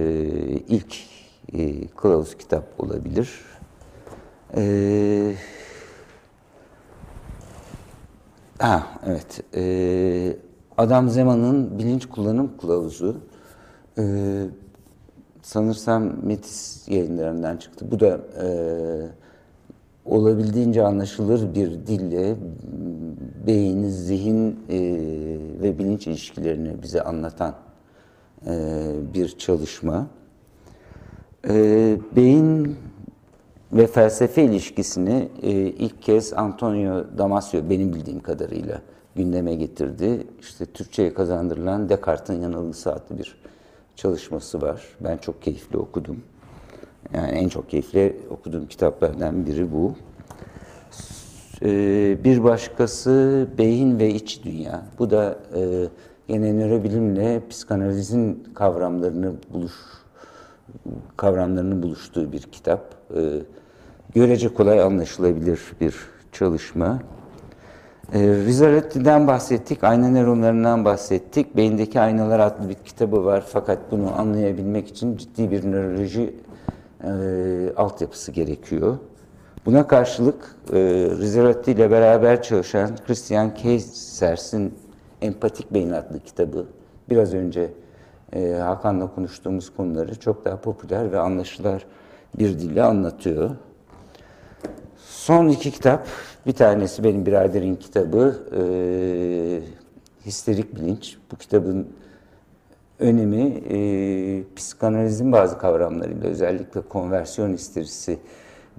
ilk 0.67 0.95
e, 1.53 1.87
kılavuz 1.87 2.37
kitap 2.37 2.63
olabilir. 2.77 3.29
E, 4.57 5.33
ha, 8.59 8.87
evet. 9.05 9.43
E, 9.55 10.37
Adam 10.77 11.09
Zeman'ın 11.09 11.79
bilinç 11.79 12.05
kullanım 12.05 12.57
kılavuzu. 12.57 13.17
E, 13.97 14.03
sanırsam 15.41 16.25
Metis 16.25 16.87
yayınlarından 16.87 17.57
çıktı. 17.57 17.91
Bu 17.91 17.99
da 17.99 18.19
e, 18.43 18.47
olabildiğince 20.05 20.83
anlaşılır 20.83 21.55
bir 21.55 21.71
dille 21.87 22.35
beyin, 23.47 23.89
zihin 23.89 24.59
e, 24.69 24.79
ve 25.61 25.79
bilinç 25.79 26.07
ilişkilerini 26.07 26.83
bize 26.83 27.01
anlatan 27.01 27.55
bir 29.13 29.37
çalışma. 29.37 30.07
E, 31.49 31.97
beyin 32.15 32.75
ve 33.73 33.87
felsefe 33.87 34.43
ilişkisini 34.43 35.29
e, 35.41 35.51
ilk 35.51 36.01
kez 36.01 36.33
Antonio 36.33 37.03
Damasio 37.17 37.69
benim 37.69 37.93
bildiğim 37.93 38.19
kadarıyla 38.19 38.81
gündeme 39.15 39.55
getirdi. 39.55 40.27
İşte 40.41 40.65
Türkçe'ye 40.65 41.13
kazandırılan 41.13 41.89
Descartes'in 41.89 42.41
yanılgısı 42.41 42.93
adlı 42.93 43.17
bir 43.17 43.35
çalışması 43.95 44.61
var. 44.61 44.81
Ben 44.99 45.17
çok 45.17 45.41
keyifli 45.41 45.77
okudum. 45.77 46.23
Yani 47.13 47.31
en 47.31 47.49
çok 47.49 47.69
keyifli 47.69 48.19
okuduğum 48.29 48.67
kitaplardan 48.67 49.45
biri 49.45 49.71
bu. 49.71 49.95
Bir 52.23 52.43
başkası 52.43 53.47
beyin 53.57 53.99
ve 53.99 54.09
iç 54.09 54.43
dünya. 54.43 54.81
Bu 54.99 55.09
da 55.09 55.39
e, 55.55 55.87
yine 56.29 56.53
nörobilimle 56.53 57.41
psikanalizin 57.49 58.43
kavramlarını 58.53 59.33
buluş 59.53 59.73
kavramlarının 61.17 61.83
buluştuğu 61.83 62.31
bir 62.31 62.41
kitap. 62.41 62.95
Ee, 63.15 63.19
görece 64.13 64.53
kolay 64.53 64.81
anlaşılabilir 64.81 65.59
bir 65.81 65.95
çalışma. 66.31 66.99
Ee, 68.13 68.19
Rizaletti'den 68.19 69.27
bahsettik, 69.27 69.83
ayna 69.83 70.09
nöronlarından 70.09 70.85
bahsettik. 70.85 71.55
Beyindeki 71.55 71.99
Aynalar 71.99 72.39
adlı 72.39 72.69
bir 72.69 72.73
kitabı 72.73 73.25
var 73.25 73.43
fakat 73.47 73.79
bunu 73.91 74.19
anlayabilmek 74.19 74.87
için 74.87 75.17
ciddi 75.17 75.51
bir 75.51 75.71
nöroloji 75.71 76.35
e, 77.03 77.09
altyapısı 77.75 78.31
gerekiyor. 78.31 78.97
Buna 79.65 79.87
karşılık 79.87 80.55
e, 80.73 80.77
Rizzolatti 81.19 81.71
ile 81.71 81.91
beraber 81.91 82.41
çalışan 82.41 82.89
Christian 83.07 83.53
Keysers'in 83.53 84.73
Empatik 85.21 85.73
Beyin 85.73 85.91
adlı 85.91 86.19
kitabı 86.19 86.65
biraz 87.09 87.33
önce 87.33 87.71
e, 88.33 88.51
Hakan'la 88.51 89.15
konuştuğumuz 89.15 89.73
konuları 89.75 90.19
çok 90.19 90.45
daha 90.45 90.61
popüler 90.61 91.11
ve 91.11 91.19
anlaşılır 91.19 91.85
bir 92.37 92.59
dille 92.59 92.83
anlatıyor. 92.83 93.49
Son 94.97 95.47
iki 95.47 95.71
kitap, 95.71 96.07
bir 96.45 96.53
tanesi 96.53 97.03
benim 97.03 97.25
biraderin 97.25 97.75
kitabı, 97.75 98.39
e, 98.57 98.61
Histerik 100.25 100.75
Bilinç. 100.75 101.17
Bu 101.31 101.35
kitabın 101.35 101.87
önemi 102.99 103.41
e, 103.69 104.43
psikanalizin 104.55 105.31
bazı 105.31 105.57
kavramlarıyla 105.57 106.29
özellikle 106.29 106.81
konversiyon 106.81 107.53
histerisi 107.53 108.19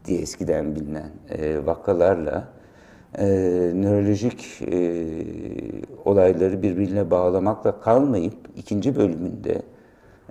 diye 0.04 0.20
eskiden 0.20 0.76
bilinen 0.76 1.10
e, 1.30 1.66
vakalarla 1.66 2.48
e, 3.18 3.24
nörolojik 3.74 4.62
e, 4.72 5.06
olayları 6.04 6.62
birbirine 6.62 7.10
bağlamakla 7.10 7.80
kalmayıp 7.80 8.34
ikinci 8.56 8.96
bölümünde 8.96 9.62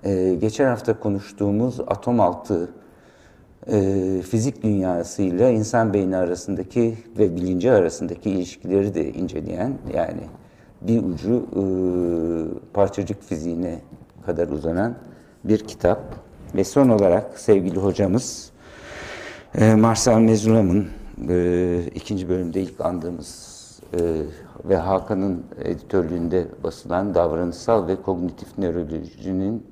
e, 0.03 0.35
geçen 0.35 0.65
hafta 0.65 0.99
konuştuğumuz 0.99 1.79
atom 1.79 2.19
altı 2.19 2.69
e, 3.67 3.81
fizik 4.29 4.63
dünyasıyla 4.63 5.49
insan 5.49 5.93
beyni 5.93 6.17
arasındaki 6.17 6.97
ve 7.17 7.35
bilinci 7.35 7.71
arasındaki 7.71 8.29
ilişkileri 8.29 8.95
de 8.95 9.13
inceleyen 9.13 9.73
yani 9.95 10.21
bir 10.81 11.03
ucu 11.03 11.45
e, 11.55 11.63
parçacık 12.73 13.23
fiziğine 13.23 13.79
kadar 14.25 14.47
uzanan 14.47 14.95
bir 15.43 15.59
kitap. 15.59 15.99
Ve 16.55 16.63
son 16.63 16.89
olarak 16.89 17.39
sevgili 17.39 17.79
hocamız 17.79 18.51
e, 19.55 19.75
Marcel 19.75 20.17
Mezulam'ın 20.17 20.87
e, 21.29 21.81
ikinci 21.95 22.29
bölümde 22.29 22.61
ilk 22.61 22.81
andığımız 22.81 23.59
e, 23.93 24.21
ve 24.65 24.77
Hakan'ın 24.77 25.43
editörlüğünde 25.63 26.47
basılan 26.63 27.15
Davranışsal 27.15 27.87
ve 27.87 28.01
Kognitif 28.01 28.57
Nörolojinin 28.57 29.67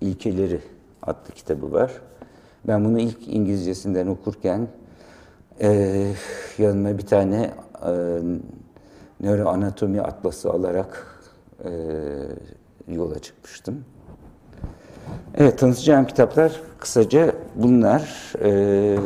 İlkeleri 0.00 0.60
adlı 1.02 1.32
kitabı 1.34 1.72
var. 1.72 1.92
Ben 2.68 2.84
bunu 2.84 3.00
ilk 3.00 3.28
İngilizcesinden 3.28 4.06
okurken 4.06 4.68
e, 5.60 6.12
yanıma 6.58 6.98
bir 6.98 7.06
tane 7.06 7.50
e, 7.86 7.92
nöroanatomi 9.20 10.00
atlası 10.00 10.50
alarak 10.50 11.20
e, 11.64 11.70
yola 12.88 13.18
çıkmıştım. 13.18 13.84
Evet, 15.34 15.58
tanıtacağım 15.58 16.06
kitaplar 16.06 16.60
kısaca 16.78 17.32
bunlar. 17.54 18.32
Ee, 18.42 18.98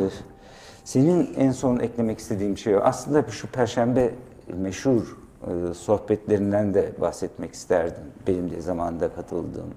senin 0.91 1.33
en 1.37 1.51
son 1.51 1.79
eklemek 1.79 2.19
istediğim 2.19 2.57
şey. 2.57 2.75
Aslında 2.75 3.23
şu 3.31 3.47
Perşembe 3.47 4.13
meşhur 4.57 5.17
e, 5.47 5.73
sohbetlerinden 5.73 6.73
de 6.73 6.91
bahsetmek 7.01 7.53
isterdim. 7.53 8.03
Benim 8.27 8.51
de 8.51 8.61
zamanında 8.61 9.13
katıldığım. 9.13 9.73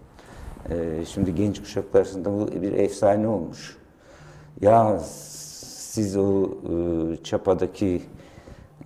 E, 0.71 1.05
şimdi 1.05 1.35
genç 1.35 1.61
kuşaklar 1.61 2.01
arasında 2.01 2.33
bu 2.33 2.63
bir 2.63 2.73
efsane 2.73 3.29
olmuş. 3.29 3.77
Ya 4.61 4.99
siz 4.99 6.17
o 6.17 6.45
e, 6.45 7.17
çapadaki 7.25 8.03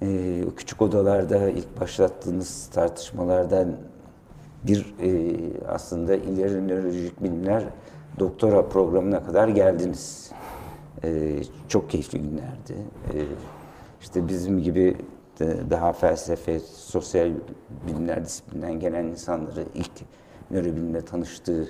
e, 0.03 0.41
küçük 0.57 0.83
odalarda 0.83 1.49
ilk 1.49 1.81
başlattığınız 1.81 2.67
tartışmalardan 2.67 3.69
bir 4.67 4.95
aslında 5.69 6.15
ileri 6.15 6.69
nörolojik 6.69 7.23
bilimler 7.23 7.65
doktora 8.19 8.69
programına 8.69 9.25
kadar 9.25 9.49
geldiniz. 9.49 10.31
E, 11.05 11.39
çok 11.69 11.91
keyifli 11.91 12.19
günlerdi. 12.23 12.75
E, 13.15 13.17
işte 14.01 14.29
bizim 14.29 14.63
gibi 14.63 14.97
de 15.41 15.71
daha 15.71 15.93
felsefe, 15.93 16.61
sosyal 16.61 17.31
bilimler 17.87 18.25
disiplinden 18.25 18.81
gelen 18.81 19.05
insanları 19.05 19.65
ilk 19.75 19.91
nörobilimle 20.51 21.05
tanıştığı 21.05 21.69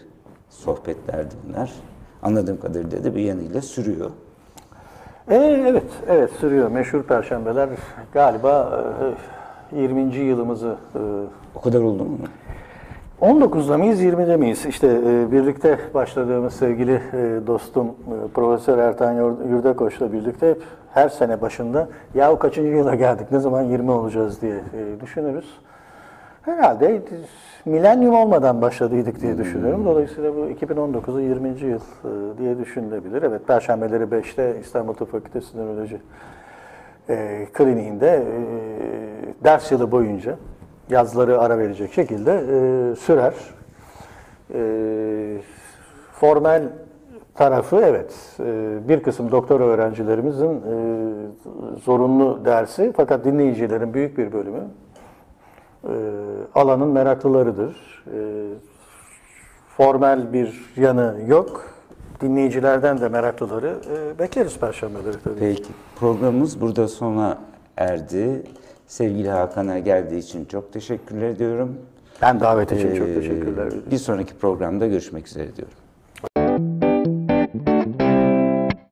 sohbetlerdi 0.50 1.34
bunlar. 1.48 1.72
Anladığım 2.22 2.60
kadarıyla 2.60 3.04
da 3.04 3.14
bir 3.14 3.20
yanıyla 3.20 3.62
sürüyor. 3.62 4.10
E, 5.28 5.36
evet, 5.68 5.90
evet 6.08 6.30
sürüyor. 6.40 6.70
Meşhur 6.70 7.02
Perşembeler 7.02 7.68
galiba 8.12 8.84
e, 9.72 9.80
20. 9.80 10.16
yılımızı 10.16 10.76
e, 10.94 10.98
O 11.54 11.60
kadar 11.60 11.80
oldu 11.80 12.04
mu? 12.04 12.18
19'da 13.20 13.78
mıyız, 13.78 14.02
20'de 14.02 14.36
miyiz? 14.36 14.66
İşte 14.66 14.86
e, 14.86 15.32
birlikte 15.32 15.78
başladığımız 15.94 16.52
sevgili 16.54 16.92
e, 16.94 17.46
dostum 17.46 17.86
e, 17.86 18.28
Profesör 18.34 18.78
Ertan 18.78 19.14
Yur- 19.14 19.50
Yurdakoç'la 19.50 20.12
birlikte 20.12 20.48
hep 20.50 20.62
her 20.94 21.08
sene 21.08 21.40
başında 21.40 21.88
ya 22.14 22.32
o 22.32 22.38
kaçıncı 22.38 22.76
yıla 22.76 22.94
geldik, 22.94 23.26
ne 23.32 23.38
zaman 23.38 23.62
20 23.62 23.90
olacağız 23.90 24.42
diye 24.42 24.54
e, 24.54 25.00
düşünürüz. 25.00 25.58
Herhalde 26.42 27.02
milenyum 27.64 28.14
olmadan 28.14 28.62
başladıydık 28.62 29.20
diye 29.20 29.38
düşünüyorum. 29.38 29.84
Dolayısıyla 29.84 30.34
bu 30.36 30.38
2019'u 30.38 31.20
20. 31.20 31.48
yıl 31.48 31.80
e, 31.80 32.38
diye 32.38 32.58
düşünülebilir. 32.58 33.22
Evet, 33.22 33.46
Perşembeleri 33.46 34.04
5'te 34.04 34.60
İstanbul 34.60 34.94
Tıp 34.94 35.12
Fakültesi 35.12 35.58
Nöroloji 35.58 36.00
e, 37.08 37.46
kliniğinde 37.52 38.08
e, 38.08 39.44
ders 39.44 39.72
yılı 39.72 39.90
boyunca 39.90 40.36
yazları 40.90 41.40
ara 41.40 41.58
verecek 41.58 41.92
şekilde 41.92 42.32
e, 42.32 42.96
sürer. 42.96 43.34
E, 44.54 45.42
formel 46.12 46.62
tarafı 47.34 47.76
evet 47.76 48.36
e, 48.40 48.78
bir 48.88 49.02
kısım 49.02 49.30
doktora 49.30 49.64
öğrencilerimizin 49.64 50.54
e, 50.54 50.74
zorunlu 51.84 52.44
dersi 52.44 52.92
fakat 52.96 53.24
dinleyicilerin 53.24 53.94
büyük 53.94 54.18
bir 54.18 54.32
bölümü 54.32 54.64
e, 55.84 55.94
alanın 56.54 56.88
meraklılarıdır. 56.88 58.04
E, 58.06 58.18
formel 59.76 60.32
bir 60.32 60.74
yanı 60.76 61.16
yok. 61.26 61.74
Dinleyicilerden 62.20 63.00
de 63.00 63.08
meraklıları 63.08 63.76
e, 63.94 64.18
bekleriz 64.18 64.58
perşembeleri 64.58 65.16
tabii. 65.24 65.38
Peki. 65.38 65.72
Programımız 66.00 66.60
burada 66.60 66.88
sona 66.88 67.38
erdi. 67.76 68.42
Sevgili 68.88 69.28
Hakan'a 69.30 69.78
geldiği 69.78 70.18
için 70.18 70.44
çok 70.44 70.72
teşekkürler 70.72 71.28
ediyorum. 71.28 71.76
Ben 72.22 72.40
davet 72.40 72.72
için 72.72 72.94
çok 72.94 73.08
Ee, 73.08 73.14
teşekkürler. 73.14 73.72
Bir 73.90 73.98
sonraki 73.98 74.34
programda 74.34 74.86
görüşmek 74.86 75.26
üzere 75.28 75.56
diyorum. 75.56 75.74